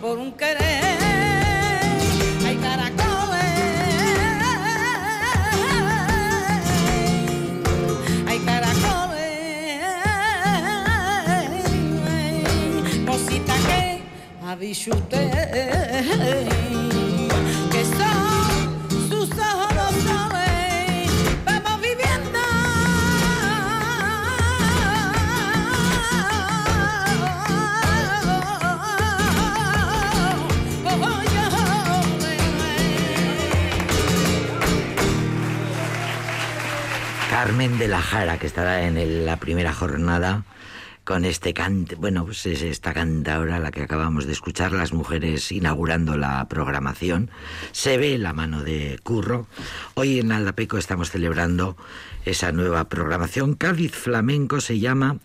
por 0.00 0.18
un 0.18 0.32
querer. 0.32 0.56
Hay 2.46 2.56
caracoles, 2.56 3.44
hay 8.26 8.38
caracoles, 8.38 9.04
cosita 13.06 13.54
que 13.66 14.00
avise 14.46 14.90
usted. 14.92 16.83
Carmen 37.44 37.76
de 37.78 37.88
la 37.88 38.00
Jara, 38.00 38.38
que 38.38 38.46
estará 38.46 38.86
en 38.86 39.26
la 39.26 39.36
primera 39.36 39.74
jornada 39.74 40.44
con 41.04 41.26
este 41.26 41.52
cante, 41.52 41.94
bueno, 41.94 42.24
pues 42.24 42.46
es 42.46 42.62
esta 42.62 42.94
ahora 43.34 43.58
la 43.58 43.70
que 43.70 43.82
acabamos 43.82 44.24
de 44.24 44.32
escuchar, 44.32 44.72
las 44.72 44.94
mujeres 44.94 45.52
inaugurando 45.52 46.16
la 46.16 46.48
programación. 46.48 47.30
Se 47.72 47.98
ve 47.98 48.16
la 48.16 48.32
mano 48.32 48.62
de 48.62 48.98
Curro. 49.02 49.46
Hoy 49.92 50.20
en 50.20 50.32
Aldapeco 50.32 50.78
estamos 50.78 51.10
celebrando 51.10 51.76
esa 52.24 52.50
nueva 52.50 52.88
programación. 52.88 53.52
Cádiz 53.56 53.92
Flamenco 53.92 54.62
se 54.62 54.78
llama 54.78 55.18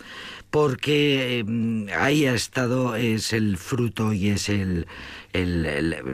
porque 0.49 1.43
mm, 1.45 1.85
ahí 1.97 2.25
ha 2.25 2.33
estado, 2.33 2.95
es 2.95 3.33
el 3.33 3.57
fruto 3.57 4.13
y 4.13 4.29
es 4.29 4.49
el, 4.49 4.88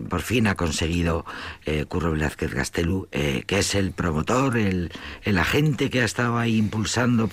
por 0.09 0.21
fin 0.21 0.47
ha 0.47 0.55
conseguido 0.55 1.25
eh, 1.65 1.85
Curro 1.85 2.11
Velázquez 2.11 2.53
Gastelu, 2.53 3.07
eh, 3.11 3.43
que 3.47 3.59
es 3.59 3.75
el 3.75 3.91
promotor, 3.91 4.57
el, 4.57 4.91
el, 5.23 5.37
agente 5.37 5.89
que 5.89 6.01
ha 6.01 6.05
estado 6.05 6.37
ahí 6.37 6.57
impulsando, 6.57 7.29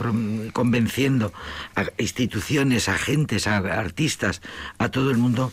convenciendo 0.52 1.32
a 1.74 1.86
instituciones, 1.98 2.88
agentes, 2.88 3.46
a 3.46 3.56
artistas, 3.56 4.40
a 4.78 4.90
todo 4.90 5.10
el 5.10 5.16
mundo, 5.16 5.52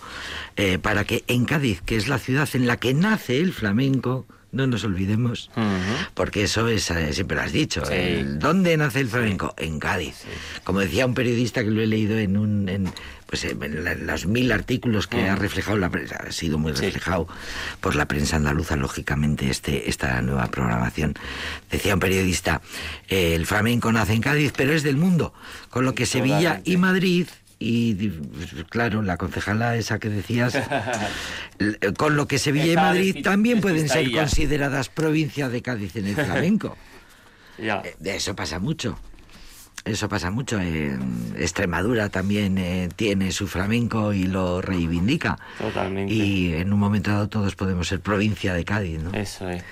eh, 0.55 0.77
para 0.77 1.03
que 1.03 1.23
en 1.27 1.45
Cádiz, 1.45 1.81
que 1.81 1.95
es 1.95 2.07
la 2.07 2.19
ciudad 2.19 2.47
en 2.53 2.67
la 2.67 2.77
que 2.77 2.93
nace 2.93 3.39
el 3.39 3.53
flamenco, 3.53 4.27
no 4.51 4.67
nos 4.67 4.83
olvidemos, 4.83 5.51
porque 6.13 6.43
eso 6.43 6.67
es, 6.67 6.89
eh, 6.91 7.13
siempre 7.13 7.37
lo 7.37 7.43
has 7.43 7.51
dicho. 7.51 7.83
¿Dónde 8.39 8.75
nace 8.77 8.99
el 8.99 9.09
flamenco? 9.09 9.53
En 9.57 9.79
Cádiz. 9.79 10.23
Como 10.63 10.79
decía 10.79 11.05
un 11.05 11.13
periodista 11.13 11.63
que 11.63 11.69
lo 11.69 11.81
he 11.81 11.87
leído 11.87 12.17
en 12.17 12.37
un. 12.37 12.69
En, 12.69 12.91
pues 13.27 13.43
en 13.43 14.07
los 14.07 14.25
mil 14.25 14.51
artículos 14.51 15.05
que 15.05 15.29
ha 15.29 15.35
reflejado 15.35 15.77
la 15.77 15.91
prensa, 15.91 16.15
ha 16.27 16.31
sido 16.31 16.57
muy 16.57 16.71
reflejado 16.71 17.27
por 17.79 17.95
la 17.95 18.07
prensa 18.07 18.37
andaluza, 18.37 18.75
lógicamente, 18.75 19.51
este, 19.51 19.87
esta 19.87 20.19
nueva 20.23 20.47
programación. 20.47 21.13
Decía 21.69 21.93
un 21.93 21.99
periodista, 21.99 22.61
eh, 23.07 23.35
el 23.35 23.45
flamenco 23.45 23.91
nace 23.91 24.13
en 24.13 24.21
Cádiz, 24.21 24.51
pero 24.57 24.73
es 24.73 24.81
del 24.81 24.97
mundo, 24.97 25.31
con 25.69 25.85
lo 25.85 25.93
que 25.93 26.07
Sevilla 26.07 26.61
y 26.65 26.77
Madrid 26.77 27.27
y 27.59 28.09
claro, 28.69 29.01
la 29.01 29.17
concejala 29.17 29.75
esa 29.75 29.99
que 29.99 30.09
decías, 30.09 30.57
con 31.97 32.15
lo 32.15 32.27
que 32.27 32.39
Sevilla 32.39 32.71
y 32.71 32.75
Madrid 32.75 33.17
también 33.23 33.59
pueden 33.59 33.89
ser 33.89 34.09
consideradas 34.11 34.87
provincia 34.89 35.49
de 35.49 35.61
Cádiz 35.61 35.95
en 35.97 36.07
el 36.07 36.15
flamenco. 36.25 36.77
ya. 37.57 37.81
Eh, 37.83 37.95
eso 38.15 38.35
pasa 38.35 38.59
mucho. 38.59 38.97
Eso 39.85 40.09
pasa 40.09 40.29
mucho. 40.29 40.59
Extremadura 41.37 42.09
también 42.09 42.57
eh, 42.57 42.89
tiene 42.95 43.31
su 43.31 43.47
flamenco 43.47 44.13
y 44.13 44.23
lo 44.23 44.61
reivindica. 44.61 45.37
Totalmente. 45.57 46.13
Y 46.13 46.53
en 46.53 46.73
un 46.73 46.79
momento 46.79 47.11
dado 47.11 47.29
todos 47.29 47.55
podemos 47.55 47.87
ser 47.87 47.99
provincia 48.01 48.53
de 48.53 48.65
Cádiz, 48.65 48.99
¿no? 48.99 49.11
Eso 49.13 49.49
es. 49.49 49.63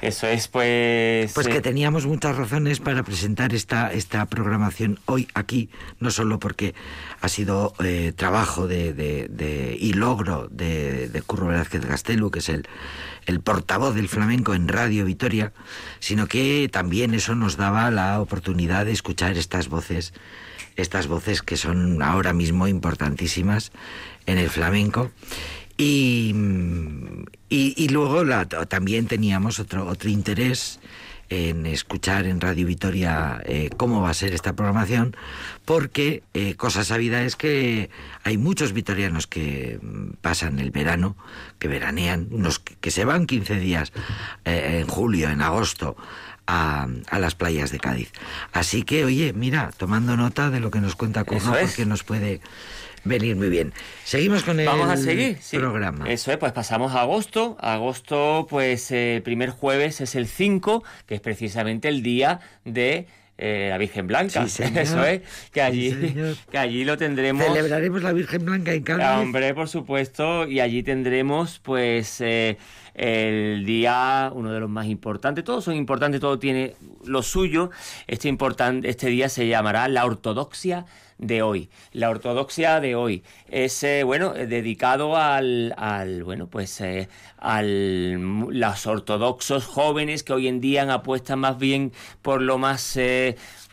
Eso 0.00 0.26
es, 0.26 0.48
pues... 0.48 1.32
Pues 1.32 1.48
que 1.48 1.56
eh, 1.56 1.62
teníamos 1.62 2.06
muchas 2.06 2.36
razones 2.36 2.80
para 2.80 3.02
presentar 3.02 3.54
esta, 3.54 3.92
esta 3.92 4.26
programación 4.26 4.98
hoy 5.06 5.28
aquí, 5.34 5.70
no 6.00 6.10
solo 6.10 6.38
porque 6.38 6.74
ha 7.20 7.28
sido 7.28 7.72
eh, 7.82 8.12
trabajo 8.14 8.66
de, 8.66 9.76
y 9.78 9.92
logro 9.94 10.48
de, 10.50 11.08
de 11.08 11.22
Curro 11.22 11.46
Velázquez 11.46 11.86
Gastelu, 11.86 12.30
que 12.30 12.40
es 12.40 12.48
el, 12.48 12.68
el 13.26 13.40
portavoz 13.40 13.94
del 13.94 14.08
flamenco 14.08 14.54
en 14.54 14.68
Radio 14.68 15.04
Vitoria, 15.04 15.52
sino 16.00 16.26
que 16.26 16.68
también 16.70 17.14
eso 17.14 17.34
nos 17.34 17.56
daba 17.56 17.90
la 17.90 18.20
oportunidad 18.20 18.84
de 18.84 18.92
escuchar 18.92 19.36
estas 19.36 19.68
voces, 19.68 20.12
estas 20.76 21.06
voces 21.06 21.42
que 21.42 21.56
son 21.56 22.02
ahora 22.02 22.32
mismo 22.32 22.68
importantísimas 22.68 23.72
en 24.26 24.38
el 24.38 24.50
flamenco 24.50 25.10
y, 25.76 26.34
y, 27.48 27.88
luego 27.88 28.24
la, 28.24 28.46
también 28.46 29.06
teníamos 29.06 29.58
otro, 29.58 29.86
otro 29.86 30.08
interés 30.08 30.78
en 31.30 31.66
escuchar 31.66 32.26
en 32.26 32.40
Radio 32.40 32.66
Vitoria 32.66 33.40
eh, 33.44 33.70
cómo 33.76 34.02
va 34.02 34.10
a 34.10 34.14
ser 34.14 34.34
esta 34.34 34.54
programación, 34.54 35.16
porque 35.64 36.22
eh, 36.34 36.54
cosa 36.54 36.84
sabida 36.84 37.22
es 37.22 37.36
que 37.36 37.90
hay 38.22 38.38
muchos 38.38 38.72
vitorianos 38.72 39.26
que 39.26 39.80
pasan 40.20 40.58
el 40.58 40.70
verano, 40.70 41.16
que 41.58 41.68
veranean, 41.68 42.28
unos 42.30 42.58
que, 42.58 42.90
se 42.90 43.04
van 43.04 43.26
15 43.26 43.56
días 43.56 43.92
eh, 44.44 44.80
en 44.80 44.86
julio, 44.86 45.30
en 45.30 45.42
agosto, 45.42 45.96
a, 46.46 46.86
a, 47.08 47.18
las 47.18 47.34
playas 47.34 47.72
de 47.72 47.80
Cádiz. 47.80 48.12
Así 48.52 48.82
que, 48.82 49.04
oye, 49.04 49.32
mira, 49.32 49.70
tomando 49.76 50.16
nota 50.16 50.50
de 50.50 50.60
lo 50.60 50.70
que 50.70 50.80
nos 50.80 50.94
cuenta 50.94 51.24
Curro, 51.24 51.54
porque 51.58 51.86
nos 51.86 52.04
puede 52.04 52.42
venir 53.04 53.36
muy 53.36 53.48
bien. 53.48 53.72
Seguimos 54.04 54.42
con 54.42 54.58
el 54.60 54.66
Vamos 54.66 54.88
a 54.88 54.96
seguir, 54.96 55.38
programa. 55.52 56.10
Eso 56.10 56.32
es, 56.32 56.38
pues 56.38 56.52
pasamos 56.52 56.94
a 56.94 57.02
agosto. 57.02 57.56
Agosto, 57.60 58.46
pues 58.48 58.90
el 58.90 59.22
primer 59.22 59.50
jueves 59.50 60.00
es 60.00 60.14
el 60.14 60.26
5, 60.26 60.82
que 61.06 61.14
es 61.14 61.20
precisamente 61.20 61.88
el 61.88 62.02
día 62.02 62.40
de 62.64 63.06
eh, 63.36 63.66
la 63.70 63.78
Virgen 63.78 64.06
Blanca. 64.06 64.44
Eso 64.44 65.04
es, 65.04 65.22
que 65.52 65.60
allí, 65.60 66.14
que 66.50 66.58
allí 66.58 66.84
lo 66.84 66.96
tendremos. 66.96 67.44
Celebraremos 67.44 68.02
la 68.02 68.12
Virgen 68.12 68.44
Blanca 68.44 68.72
en 68.72 68.82
Cádiz. 68.82 69.22
Hombre, 69.22 69.54
por 69.54 69.68
supuesto, 69.68 70.46
y 70.46 70.60
allí 70.60 70.82
tendremos, 70.82 71.60
pues. 71.62 72.20
Eh, 72.20 72.58
el 72.94 73.64
día, 73.66 74.30
uno 74.32 74.52
de 74.52 74.60
los 74.60 74.70
más 74.70 74.86
importantes, 74.86 75.42
todos 75.42 75.64
son 75.64 75.74
importantes, 75.74 76.20
todo 76.20 76.38
tiene 76.38 76.76
lo 77.04 77.22
suyo. 77.22 77.70
Este, 78.06 78.28
importante, 78.28 78.88
este 78.88 79.08
día 79.08 79.28
se 79.28 79.48
llamará 79.48 79.88
la 79.88 80.04
ortodoxia 80.04 80.86
de 81.18 81.42
hoy. 81.42 81.70
La 81.92 82.10
ortodoxia 82.10 82.80
de 82.80 82.94
hoy 82.94 83.22
es 83.48 83.82
eh, 83.82 84.02
bueno 84.04 84.34
eh, 84.34 84.46
dedicado 84.46 85.16
al, 85.16 85.74
al 85.76 86.24
bueno 86.24 86.46
pues 86.48 86.80
eh, 86.80 87.08
al 87.38 88.14
los 88.14 88.86
ortodoxos 88.86 89.66
jóvenes 89.66 90.22
que 90.22 90.32
hoy 90.32 90.48
en 90.48 90.60
día 90.60 90.92
apuestan 90.92 91.40
más 91.40 91.58
bien 91.58 91.92
por 92.22 92.40
lo 92.42 92.58
más 92.58 92.96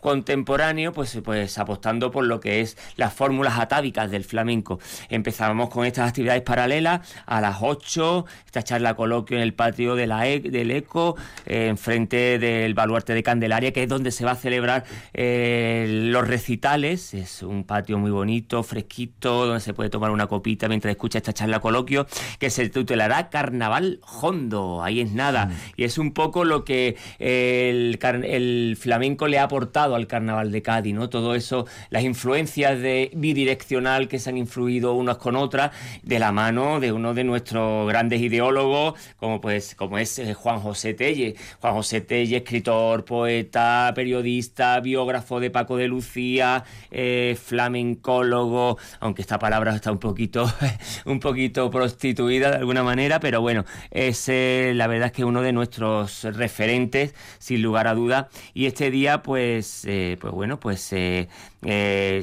contemporáneo, 0.02 0.92
pues, 0.92 1.18
pues 1.24 1.58
apostando 1.58 2.12
por 2.12 2.26
lo 2.26 2.42
que 2.42 2.60
es 2.60 2.76
las 2.98 3.14
fórmulas 3.14 3.58
atávicas 3.58 4.12
del 4.12 4.26
flamenco. 4.26 4.80
Empezábamos 5.10 5.70
con 5.70 5.86
estas 5.86 6.10
actividades 6.10 6.42
paralelas 6.42 7.08
a 7.26 7.40
las 7.40 7.58
8, 7.62 8.26
esta 8.46 8.64
charla 8.64 8.96
coloquio 8.96 9.38
en 9.38 9.44
el 9.44 9.54
patio 9.54 9.96
de 9.96 10.08
la 10.08 10.28
e, 10.28 10.42
del 10.42 10.72
ECO, 10.72 11.16
eh, 11.46 11.68
enfrente 11.68 12.40
del 12.40 12.74
baluarte 12.74 13.14
de 13.14 13.24
Candelaria, 13.24 13.72
que 13.72 13.84
es 13.84 13.90
donde 13.90 14.12
se 14.12 14.26
va 14.26 14.32
a 14.32 14.36
celebrar 14.36 14.84
eh, 15.14 15.86
los 15.88 16.28
recitales. 16.28 17.14
Es 17.14 17.31
un 17.44 17.64
patio 17.64 17.98
muy 17.98 18.12
bonito, 18.12 18.64
fresquito, 18.64 19.46
donde 19.46 19.62
se 19.62 19.74
puede 19.74 19.90
tomar 19.90 20.12
una 20.12 20.28
copita 20.28 20.68
mientras 20.68 20.92
escucha 20.92 21.20
esta 21.20 21.34
charla 21.34 21.60
coloquio, 21.60 22.08
que 22.40 22.50
se 22.50 22.70
titulará 22.70 23.30
Carnaval 23.30 24.00
Hondo. 24.22 24.84
Ahí 24.84 25.02
es 25.02 25.12
nada. 25.12 25.48
Mm. 25.48 25.52
Y 25.78 25.84
es 25.84 25.98
un 25.98 26.14
poco 26.14 26.46
lo 26.46 26.64
que 26.64 26.98
el, 27.20 28.00
el 28.24 28.78
flamenco 28.80 29.28
le 29.28 29.40
ha 29.40 29.44
aportado 29.44 29.96
al 29.96 30.08
carnaval 30.08 30.52
de 30.52 30.62
Cádiz, 30.62 30.94
¿no? 30.94 31.10
Todo 31.10 31.36
eso, 31.36 31.66
las 31.90 32.04
influencias 32.04 32.80
de 32.80 33.12
bidireccional 33.14 34.08
que 34.08 34.20
se 34.20 34.30
han 34.30 34.38
influido 34.38 34.94
unas 34.94 35.18
con 35.18 35.36
otras, 35.36 35.72
de 36.04 36.20
la 36.20 36.32
mano 36.32 36.80
de 36.80 36.92
uno 36.92 37.14
de 37.14 37.24
nuestros 37.24 37.88
grandes 37.88 38.22
ideólogos, 38.22 39.00
como 39.18 39.42
pues, 39.42 39.76
como 39.76 39.98
es 39.98 40.20
eh, 40.20 40.34
Juan 40.34 40.60
José 40.60 40.94
Telle. 40.94 41.36
Juan 41.60 41.74
José 41.74 42.02
Telle, 42.02 42.38
escritor, 42.38 43.06
poeta, 43.06 43.92
periodista, 43.96 44.80
biógrafo 44.80 45.40
de 45.40 45.50
Paco 45.50 45.78
de 45.78 45.88
Lucía, 45.88 46.64
eh, 46.90 47.21
flamencólogo, 47.42 48.78
aunque 49.00 49.22
esta 49.22 49.40
palabra 49.40 49.76
está 49.76 49.92
un 49.92 50.00
poquito, 50.00 50.52
un 51.06 51.20
poquito 51.20 51.70
prostituida 51.70 52.52
de 52.52 52.58
alguna 52.58 52.84
manera, 52.84 53.20
pero 53.20 53.42
bueno, 53.42 53.66
es 53.90 54.30
eh, 54.30 54.74
la 54.76 54.88
verdad 54.88 55.08
es 55.08 55.12
que 55.12 55.26
uno 55.26 55.42
de 55.42 55.54
nuestros 55.54 56.24
referentes, 56.24 57.14
sin 57.40 57.62
lugar 57.62 57.88
a 57.88 57.94
duda, 57.94 58.30
y 58.54 58.66
este 58.66 58.92
día 58.92 59.22
pues 59.22 59.42
pues, 59.62 59.86
eh, 59.86 60.18
pues, 60.20 60.34
bueno, 60.34 60.60
pues 60.60 60.92
eh, 60.94 61.28
eh, 61.64 62.22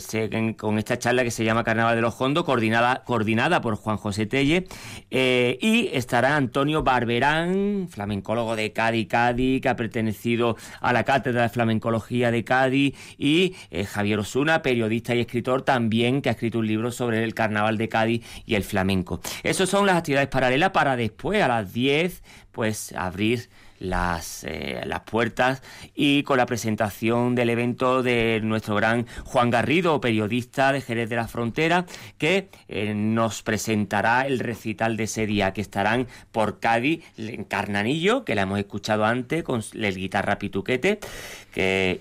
con 0.57 0.79
esta 0.79 0.99
charla 0.99 1.25
que 1.25 1.31
se 1.31 1.45
llama 1.45 1.65
Carnaval 1.65 1.97
de 1.97 2.03
los 2.03 2.21
Hondos, 2.21 2.45
coordinada, 2.45 3.05
coordinada 3.05 3.61
por 3.61 3.77
Juan 3.77 3.97
José 3.97 4.27
Telle, 4.27 4.67
y 5.11 5.91
estará 5.93 6.37
Antonio 6.37 6.83
Barberán, 6.83 7.89
flamencólogo 7.91 8.57
de 8.57 8.73
Cádiz, 8.73 9.09
Cádiz, 9.09 9.61
que 9.61 9.69
ha 9.69 9.77
pertenecido 9.77 10.57
a 10.81 10.93
la 10.93 11.05
Cátedra 11.05 11.43
de 11.43 11.49
Flamencología 11.49 12.31
de 12.31 12.45
Cádiz, 12.45 12.95
y 13.17 13.55
Javier 13.89 14.19
Osuna, 14.19 14.63
periodista 14.63 15.15
y 15.15 15.21
escritor 15.21 15.63
también, 15.63 16.23
que 16.23 16.29
ha 16.29 16.33
escrito 16.33 16.59
un 16.59 16.67
libro 16.67 16.91
sobre 16.91 17.25
el 17.25 17.35
Carnaval 17.35 17.79
de 17.79 17.89
Cádiz 17.89 18.25
y 18.45 18.55
el 18.55 18.65
flamenco. 18.65 19.21
Esas 19.43 19.69
son 19.69 19.87
las 19.87 19.97
actividades 19.97 20.29
paralelas 20.29 20.71
para 20.71 20.97
después, 20.97 21.43
a 21.43 21.49
las 21.49 21.73
10, 21.73 22.23
pues 22.53 22.93
abrir 22.93 23.49
las, 23.79 24.45
eh, 24.45 24.83
las 24.85 25.01
puertas 25.01 25.63
y 25.95 26.23
con 26.23 26.39
la 26.39 26.47
presentación 26.47 27.35
del 27.35 27.51
evento 27.51 28.03
de 28.03 28.41
nuestro 28.43 28.75
gran 28.75 29.07
Juan 29.25 29.51
Garrido, 29.51 30.01
periodista 30.01 30.73
de 30.73 30.81
Jerez 30.81 31.09
de 31.09 31.17
la 31.17 31.29
Frontera, 31.29 31.87
que 32.19 32.49
eh, 32.69 32.95
nos 32.95 33.43
presentará 33.43 34.27
el 34.27 34.39
recital 34.39 34.97
de 34.97 35.05
ese 35.05 35.27
día, 35.27 35.53
que 35.53 35.61
estarán 35.61 36.07
por 36.33 36.61
Cádiz 36.61 37.05
en 37.17 37.45
Carnanillo, 37.45 38.25
que 38.25 38.35
la 38.35 38.43
hemos 38.43 38.59
escuchado 38.59 39.05
antes 39.05 39.43
con 39.43 39.63
el 39.75 39.97
guitarra 39.97 40.39
Pituquete, 40.39 41.01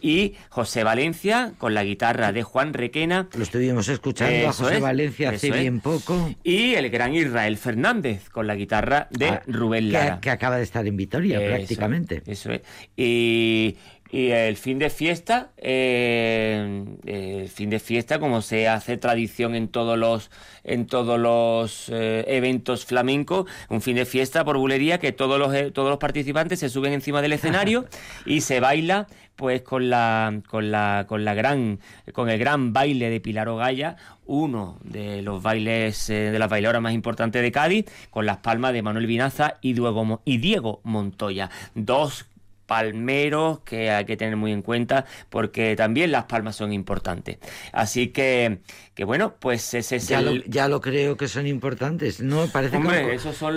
y 0.01 0.35
José 0.49 0.83
Valencia 0.83 1.53
con 1.57 1.73
la 1.73 1.83
guitarra 1.83 2.31
de 2.31 2.43
Juan 2.43 2.73
Requena. 2.73 3.27
Lo 3.35 3.43
estuvimos 3.43 3.87
escuchando 3.87 4.49
a 4.49 4.53
José 4.53 4.79
Valencia 4.79 5.31
hace 5.31 5.51
bien 5.51 5.79
poco. 5.79 6.29
Y 6.43 6.75
el 6.75 6.89
gran 6.89 7.15
Israel 7.15 7.57
Fernández 7.57 8.29
con 8.29 8.45
la 8.45 8.55
guitarra 8.55 9.07
de 9.09 9.29
ah, 9.29 9.43
Rubén 9.47 9.91
Lara. 9.91 10.19
Que, 10.19 10.29
acaba 10.29 10.57
de 10.57 10.63
estar 10.63 10.85
en 10.85 10.95
Vitoria 10.95 11.39
prácticamente. 11.67 12.23
Eso 12.25 12.51
es. 12.51 12.61
Y 12.95 13.75
y 14.11 14.29
el 14.29 14.55
fin 14.55 14.79
de 14.79 14.89
fiesta, 14.89 15.51
eh, 15.57 16.85
el 17.05 17.49
fin 17.49 17.69
de 17.69 17.79
fiesta, 17.79 18.19
como 18.19 18.41
se 18.41 18.67
hace 18.67 18.97
tradición 18.97 19.55
en 19.55 19.67
todos 19.67 19.97
los, 19.97 20.31
en 20.63 20.87
todos 20.87 21.19
los 21.19 21.89
eh, 21.89 22.23
eventos 22.27 22.85
flamencos, 22.85 23.49
un 23.69 23.81
fin 23.81 23.95
de 23.95 24.05
fiesta 24.05 24.45
por 24.45 24.57
bulería 24.57 24.99
que 24.99 25.11
todos 25.11 25.39
los, 25.39 25.53
eh, 25.53 25.71
todos 25.71 25.89
los 25.89 25.99
participantes 25.99 26.59
se 26.59 26.69
suben 26.69 26.93
encima 26.93 27.21
del 27.21 27.33
escenario 27.33 27.85
y 28.25 28.41
se 28.41 28.59
baila 28.59 29.07
pues 29.35 29.61
con 29.61 29.89
la, 29.89 30.41
con 30.47 30.71
la, 30.71 31.05
con 31.07 31.23
la 31.23 31.35
gran, 31.35 31.79
con 32.11 32.29
el 32.29 32.39
gran 32.39 32.73
baile 32.73 33.11
de 33.11 33.19
Pilar 33.19 33.49
Ogaya, 33.49 33.95
uno 34.25 34.79
de 34.83 35.21
los 35.21 35.43
bailes 35.43 36.07
de 36.07 36.39
las 36.39 36.49
bailadoras 36.49 36.81
más 36.81 36.93
importantes 36.93 37.43
de 37.43 37.51
Cádiz, 37.51 37.85
con 38.09 38.25
las 38.25 38.37
palmas 38.37 38.73
de 38.73 38.81
Manuel 38.81 39.05
Vinaza 39.05 39.57
y 39.61 39.73
Diego, 39.73 40.21
y 40.25 40.37
Diego 40.37 40.81
Montoya, 40.83 41.51
dos 41.75 42.25
palmeros 42.67 43.61
que 43.61 43.89
hay 43.89 44.05
que 44.05 44.17
tener 44.17 44.35
muy 44.35 44.51
en 44.51 44.61
cuenta 44.61 45.05
porque 45.29 45.75
también 45.75 46.11
las 46.11 46.25
palmas 46.25 46.55
son 46.55 46.73
importantes. 46.73 47.37
Así 47.71 48.09
que, 48.09 48.59
que 48.93 49.03
bueno, 49.03 49.35
pues 49.39 49.73
ese 49.73 49.95
es 49.95 50.07
ya 50.07 50.21
Lo, 50.21 50.35
ya 50.45 50.67
lo 50.67 50.81
creo 50.81 51.17
que 51.17 51.27
son 51.27 51.47
importantes, 51.47 52.21
¿no? 52.21 52.47
Parece, 52.47 52.75
como, 52.75 52.89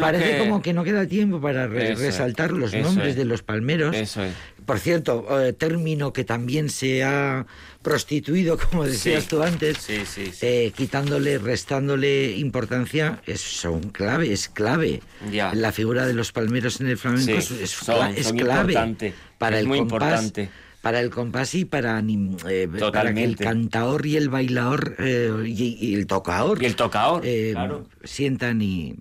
parece 0.01 0.39
como 0.39 0.63
que 0.63 0.73
no 0.73 0.85
queda 0.85 1.07
tiempo 1.07 1.41
para 1.41 1.67
resaltar 1.67 2.53
los 2.53 2.73
nombres 2.73 3.17
de 3.17 3.25
los 3.25 3.43
palmeros. 3.43 3.95
Eso 3.95 4.23
es. 4.25 4.33
Por 4.67 4.79
cierto, 4.79 5.27
eh, 5.41 5.53
término 5.53 6.13
que 6.13 6.25
también 6.25 6.69
se 6.69 7.05
ha 7.05 7.47
prostituido, 7.83 8.59
como 8.71 8.85
decías 8.85 9.27
tú 9.27 9.43
antes, 9.43 9.87
eh, 9.89 10.73
quitándole, 10.77 11.39
restándole 11.39 12.37
importancia, 12.37 13.23
es, 13.27 13.41
son 13.41 13.91
clave, 13.91 14.33
es 14.33 14.49
clave. 14.49 15.03
La 15.53 15.73
figura 15.73 16.07
de 16.07 16.15
los 16.15 16.33
palmeros 16.33 16.81
en 16.81 16.89
el 16.89 16.99
flamenco 16.99 17.33
es, 17.33 18.33
clave 18.37 19.15
para 19.39 19.59
el 19.59 19.69
compás. 19.69 20.33
Para 20.81 21.01
el 21.01 21.11
compás 21.11 21.55
y 21.55 21.67
para, 21.67 22.03
eh, 22.49 22.69
para 22.91 23.13
que 23.13 23.23
el 23.23 23.37
cantador 23.37 24.07
y 24.07 24.17
el 24.17 24.31
bailador 24.31 24.97
y, 25.45 25.95
el 25.95 26.07
tocador, 26.07 26.63
y 26.63 26.67
el 26.67 26.75
tocador 26.75 27.23
sientan 28.03 28.63
y 28.63 28.97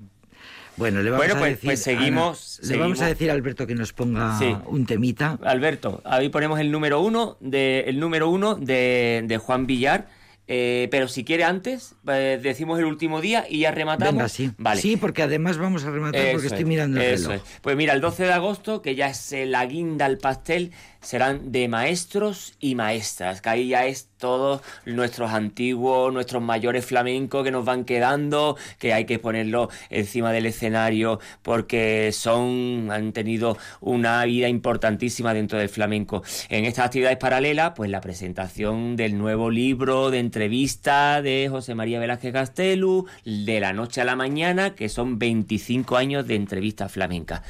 bueno, 0.80 1.02
le 1.04 1.12
vamos 1.12 1.28
a 1.28 1.38
pues, 1.38 1.52
decir, 1.52 1.68
pues 1.68 1.84
seguimos, 1.84 2.60
Le 2.64 2.78
vamos 2.78 3.02
a 3.02 3.06
decir 3.06 3.30
a 3.30 3.34
Alberto 3.34 3.68
que 3.68 3.76
nos 3.76 3.94
ponga 3.94 4.40
un 4.66 4.86
temita. 4.86 5.38
Alberto, 5.44 6.02
ahí 6.06 6.30
ponemos 6.30 6.60
el 6.60 6.72
número 6.72 7.02
uno 7.02 7.38
de, 7.42 7.82
el 7.88 8.00
número 8.00 8.30
uno 8.30 8.56
de, 8.56 9.24
de 9.26 9.38
Juan 9.38 9.68
Villar. 9.68 10.08
Eh, 10.52 10.88
pero 10.90 11.08
si 11.08 11.24
quiere 11.24 11.44
antes, 11.44 11.94
eh, 12.08 12.40
decimos 12.42 12.80
el 12.80 12.86
último 12.86 13.22
día 13.22 13.46
y 13.48 13.60
ya 13.60 13.72
rematamos. 13.72 14.14
Venga, 14.16 14.30
sí. 14.30 14.50
Vale. 14.58 14.82
Sí, 14.82 14.98
porque 14.98 15.22
además 15.22 15.60
vamos 15.60 15.86
a 15.86 15.92
rematar 15.92 16.32
porque 16.32 16.48
estoy 16.48 16.66
mirando 16.66 17.00
el 17.00 17.24
reloj. 17.24 17.44
Pues 17.62 17.78
mira, 17.78 17.94
el 17.94 18.02
12 18.02 18.24
de 18.24 18.34
agosto, 18.34 18.82
que 18.82 18.96
ya 18.96 19.10
es 19.10 19.32
la 19.46 19.64
guinda 19.68 20.08
al 20.08 20.18
pastel, 20.18 20.72
serán 21.02 21.52
de 21.52 21.68
maestros 21.68 22.54
y 22.60 22.76
maestras, 22.76 23.42
que 23.42 23.50
ahí 23.50 23.68
ya 23.70 23.86
es 23.86 24.10
todos 24.18 24.62
nuestros 24.86 25.32
antiguos, 25.32 26.14
nuestros 26.14 26.44
mayores 26.44 26.86
flamencos 26.86 27.44
que 27.44 27.52
nos 27.52 27.66
van 27.66 27.86
quedando, 27.86 28.58
que 28.78 28.94
hay 28.94 29.06
que 29.06 29.18
ponerlo 29.18 29.70
encima 29.90 30.32
del 30.32 30.46
escenario 30.46 31.20
porque 31.42 32.12
son, 32.12 32.90
han 32.92 33.14
tenido 33.14 33.58
una 33.80 34.24
vida 34.26 34.50
importantísima 34.50 35.34
dentro 35.34 35.58
del 35.58 35.70
flamenco. 35.70 36.24
En 36.50 36.66
estas 36.66 36.88
actividades 36.88 37.18
paralelas, 37.18 37.74
pues 37.76 37.90
la 37.90 38.02
presentación 38.02 38.96
del 38.96 39.18
nuevo 39.18 39.50
libro 39.50 40.12
de 40.12 40.20
entrevista 40.20 41.22
de 41.22 41.48
José 41.50 41.76
María 41.76 42.00
Velázquez 42.00 42.34
Castelu, 42.34 43.06
de 43.26 43.60
la 43.60 43.74
noche 43.74 44.02
a 44.02 44.06
la 44.06 44.16
mañana, 44.16 44.76
que 44.76 44.90
son 44.90 45.18
25 45.18 45.98
años 45.98 46.28
de 46.28 46.36
entrevista 46.36 46.90
flamenca. 46.90 47.44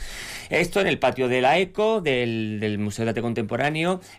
Esto 0.49 0.81
en 0.81 0.87
el 0.87 0.99
patio 0.99 1.27
de 1.27 1.41
la 1.41 1.57
ECO, 1.59 2.01
del, 2.01 2.77
Museo 2.79 3.05
de 3.05 3.09
Arte 3.09 3.21
Contemporáneo, 3.21 3.38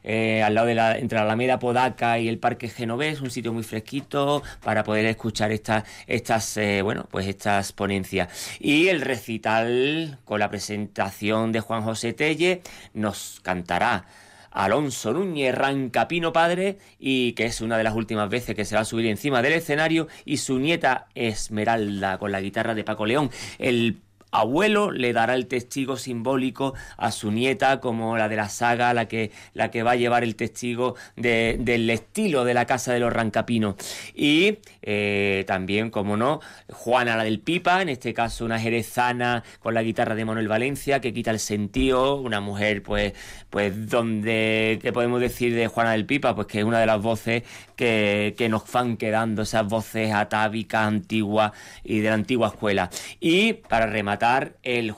eh, 0.03 0.43
al 0.43 0.55
lado 0.55 0.67
de 0.67 0.75
la, 0.75 0.99
entre 0.99 1.17
la 1.17 1.25
Alameda 1.25 1.59
Podaca 1.59 2.19
y 2.19 2.29
el 2.29 2.39
Parque 2.39 2.69
Genovés, 2.69 3.21
un 3.21 3.31
sitio 3.31 3.53
muy 3.53 3.63
fresquito 3.63 4.43
para 4.63 4.85
poder 4.85 5.07
escuchar 5.07 5.53
estas, 5.53 5.85
estas, 6.07 6.57
eh, 6.57 6.83
bueno, 6.83 7.07
pues 7.11 7.27
estas 7.27 7.73
ponencias. 7.73 8.29
Y 8.59 8.89
el 8.89 9.01
recital 9.01 10.19
con 10.25 10.41
la 10.41 10.51
presentación 10.51 11.53
de 11.53 11.61
Juan 11.61 11.83
José 11.83 12.13
Telle 12.13 12.63
nos 12.95 13.41
cantará. 13.43 14.07
Alonso 14.51 15.13
Núñez 15.13 15.55
Rancapino 15.55 16.33
padre 16.33 16.79
y 16.99 17.33
que 17.33 17.47
es 17.47 17.61
una 17.61 17.79
de 17.79 17.85
las 17.85 17.95
últimas 17.95 18.29
veces 18.29 18.57
que 18.57 18.65
se 18.65 18.75
va 18.75 18.81
a 18.81 18.85
subir 18.85 19.07
encima 19.07 19.43
del 19.43 19.53
escenario 19.53 20.09
y 20.25 20.39
su 20.39 20.59
nieta 20.59 21.07
Esmeralda 21.15 22.19
con 22.19 22.33
la 22.33 22.41
guitarra 22.41 22.75
de 22.75 22.85
Paco 22.85 23.07
León. 23.07 23.31
El 23.59 24.01
abuelo 24.31 24.91
le 24.91 25.13
dará 25.13 25.35
el 25.35 25.47
testigo 25.47 25.97
simbólico 25.97 26.75
a 26.97 27.11
su 27.11 27.31
nieta 27.31 27.81
como 27.81 28.17
la 28.17 28.29
de 28.29 28.37
la 28.37 28.49
saga, 28.49 28.95
la 28.95 29.09
que, 29.09 29.31
la 29.55 29.71
que 29.71 29.83
va 29.83 29.93
a 29.93 29.97
llevar 29.97 30.25
el 30.25 30.37
testigo 30.37 30.97
del 31.17 31.91
estilo 31.91 32.45
de 32.45 32.55
la 32.55 32.67
casa 32.67 32.93
de 32.93 33.01
los 33.01 33.13
Rancapinos. 33.13 33.75
Y 34.15 34.59
eh, 34.83 35.45
también, 35.47 35.91
como 35.91 36.17
no, 36.17 36.41
Juana 36.73 37.17
la 37.17 37.25
del 37.25 37.41
Pipa, 37.41 37.83
en 37.83 37.89
este 37.89 38.15
caso 38.15 38.45
una 38.45 38.59
jerezana 38.59 39.43
con 39.61 39.75
la 39.75 39.83
guitarra 39.83 40.15
de 40.15 40.25
Manuel 40.25 40.49
Valencia, 40.49 41.01
que 41.01 41.13
quita 41.13 41.31
el 41.31 41.41
sentido, 41.41 42.17
una 42.17 42.41
mujer 42.41 42.83
pues, 42.83 43.13
pues 43.51 43.89
donde, 43.89 44.79
¿qué 44.83 44.93
podemos 44.93 45.21
decir 45.21 45.55
de 45.55 45.67
Juana 45.67 45.93
del 45.93 46.07
Pipa? 46.07 46.35
Pues 46.35 46.47
que 46.47 46.61
es 46.61 46.65
una 46.65 46.81
de 46.81 46.87
las 46.87 47.01
voces 47.01 47.43
que, 47.77 48.35
que 48.37 48.49
nos 48.49 48.71
van 48.71 48.97
quedando, 48.97 49.43
esas 49.43 49.67
voces 49.67 50.13
atávicas, 50.13 50.87
antiguas 50.87 51.53
y 51.85 52.01
de 52.01 52.09
la 52.09 52.15
antigua 52.15 52.49
escuela. 52.49 52.91
Y 53.19 53.55
para 53.55 53.87
rematar, 53.87 54.20
el 54.63 54.95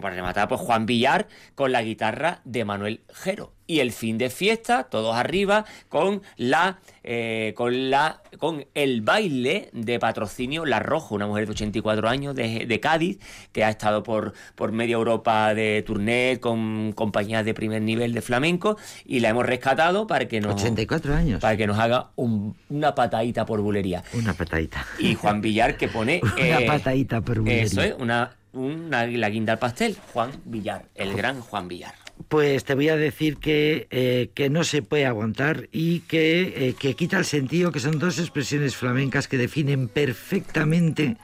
para 0.00 0.14
rematar 0.14 0.48
pues 0.48 0.60
Juan 0.60 0.86
Villar 0.86 1.28
con 1.54 1.72
la 1.72 1.82
guitarra 1.82 2.40
de 2.44 2.64
Manuel 2.64 3.04
Jero 3.12 3.57
y 3.68 3.78
el 3.80 3.92
fin 3.92 4.18
de 4.18 4.30
fiesta 4.30 4.84
todos 4.84 5.14
arriba 5.14 5.64
con 5.88 6.22
la 6.36 6.78
eh, 7.04 7.52
con 7.54 7.90
la 7.90 8.22
con 8.38 8.64
el 8.74 9.02
baile 9.02 9.70
de 9.72 10.00
patrocinio 10.00 10.64
La 10.66 10.80
Rojo 10.80 11.14
una 11.14 11.28
mujer 11.28 11.44
de 11.44 11.52
84 11.52 12.08
años 12.08 12.34
de, 12.34 12.80
Cádiz 12.80 13.18
que 13.52 13.62
ha 13.62 13.70
estado 13.70 14.02
por 14.02 14.32
por 14.56 14.72
media 14.72 14.94
Europa 14.94 15.54
de 15.54 15.84
tourné 15.86 16.38
con 16.40 16.92
compañías 16.92 17.44
de 17.44 17.54
primer 17.54 17.82
nivel 17.82 18.14
de 18.14 18.22
flamenco 18.22 18.76
y 19.04 19.20
la 19.20 19.28
hemos 19.28 19.46
rescatado 19.46 20.06
para 20.06 20.26
que 20.26 20.40
nos 20.40 20.54
84 20.54 21.14
años. 21.14 21.40
para 21.40 21.56
que 21.56 21.66
nos 21.66 21.78
haga 21.78 22.10
una 22.16 22.94
patadita 22.94 23.44
por 23.44 23.60
bulería. 23.60 24.02
Una 24.14 24.32
patadita. 24.32 24.86
Y 24.98 25.14
Juan 25.14 25.42
Villar 25.42 25.76
que 25.76 25.88
pone 25.88 26.20
una 26.36 26.60
eh, 26.60 26.66
patadita 26.66 27.20
por 27.20 27.40
bulería. 27.40 27.62
eso 27.62 27.82
es 27.82 27.94
una 27.98 28.38
una, 28.52 29.06
la 29.06 29.28
guinda 29.28 29.52
al 29.52 29.58
pastel, 29.58 29.96
Juan 30.12 30.30
Villar, 30.44 30.86
el 30.94 31.14
gran 31.14 31.40
Juan 31.40 31.68
Villar. 31.68 31.94
Pues 32.26 32.64
te 32.64 32.74
voy 32.74 32.88
a 32.88 32.96
decir 32.96 33.36
que, 33.36 33.86
eh, 33.90 34.30
que 34.34 34.50
no 34.50 34.64
se 34.64 34.82
puede 34.82 35.06
aguantar 35.06 35.68
y 35.70 36.00
que, 36.00 36.68
eh, 36.68 36.74
que 36.78 36.94
quita 36.94 37.18
el 37.18 37.24
sentido, 37.24 37.70
que 37.70 37.80
son 37.80 37.98
dos 37.98 38.18
expresiones 38.18 38.74
flamencas 38.76 39.28
que 39.28 39.38
definen 39.38 39.88
perfectamente 39.88 41.16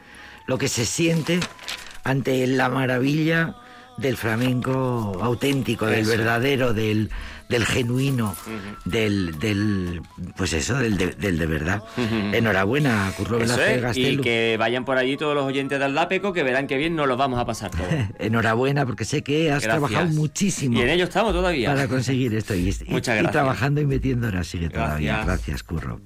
lo 0.47 0.57
que 0.57 0.69
se 0.69 0.87
siente 0.87 1.41
ante 2.05 2.47
la 2.47 2.69
maravilla 2.69 3.57
del 3.97 4.17
flamenco 4.17 5.19
auténtico, 5.21 5.87
del 5.87 6.07
verdadero, 6.07 6.73
del, 6.75 7.11
del 7.55 7.67
genuino, 7.67 8.35
del, 8.85 9.39
del, 9.39 10.03
pues 10.37 10.53
eso, 10.53 10.77
del 10.77 10.97
de, 10.97 11.13
del 11.13 11.39
de 11.39 11.47
verdad. 11.47 11.83
Enhorabuena, 12.33 13.13
Curro 13.17 13.39
Velázquez 13.39 13.97
Y 13.97 14.17
que 14.19 14.57
vayan 14.59 14.85
por 14.85 14.99
allí 14.99 15.17
todos 15.17 15.37
los 15.37 15.45
oyentes 15.45 15.79
del 15.79 15.91
Aldapeco, 15.91 16.33
que 16.33 16.43
verán 16.43 16.67
que 16.67 16.77
bien 16.77 16.97
nos 16.97 17.07
los 17.07 17.17
vamos 17.17 17.39
a 17.39 17.47
pasar 17.47 17.71
todos. 17.71 17.87
Enhorabuena, 18.19 18.85
porque 18.85 19.05
sé 19.05 19.23
que 19.23 19.53
has 19.53 19.63
trabajado 19.63 20.09
muchísimo. 20.09 20.79
Y 20.79 20.83
en 20.83 20.91
ello 20.91 21.05
estamos 21.05 21.33
todavía. 21.33 21.69
Para 21.69 21.87
conseguir 21.87 22.35
esto. 22.35 22.57
Y, 22.57 22.65
Muchas 22.89 23.15
gracias. 23.15 23.25
y 23.25 23.29
trabajando 23.29 23.81
y 23.81 23.87
metiendo 23.87 24.27
horas 24.27 24.49
sigue 24.49 24.69
todavía. 24.69 25.23
Gracias, 25.25 25.63
Curro. 25.63 26.01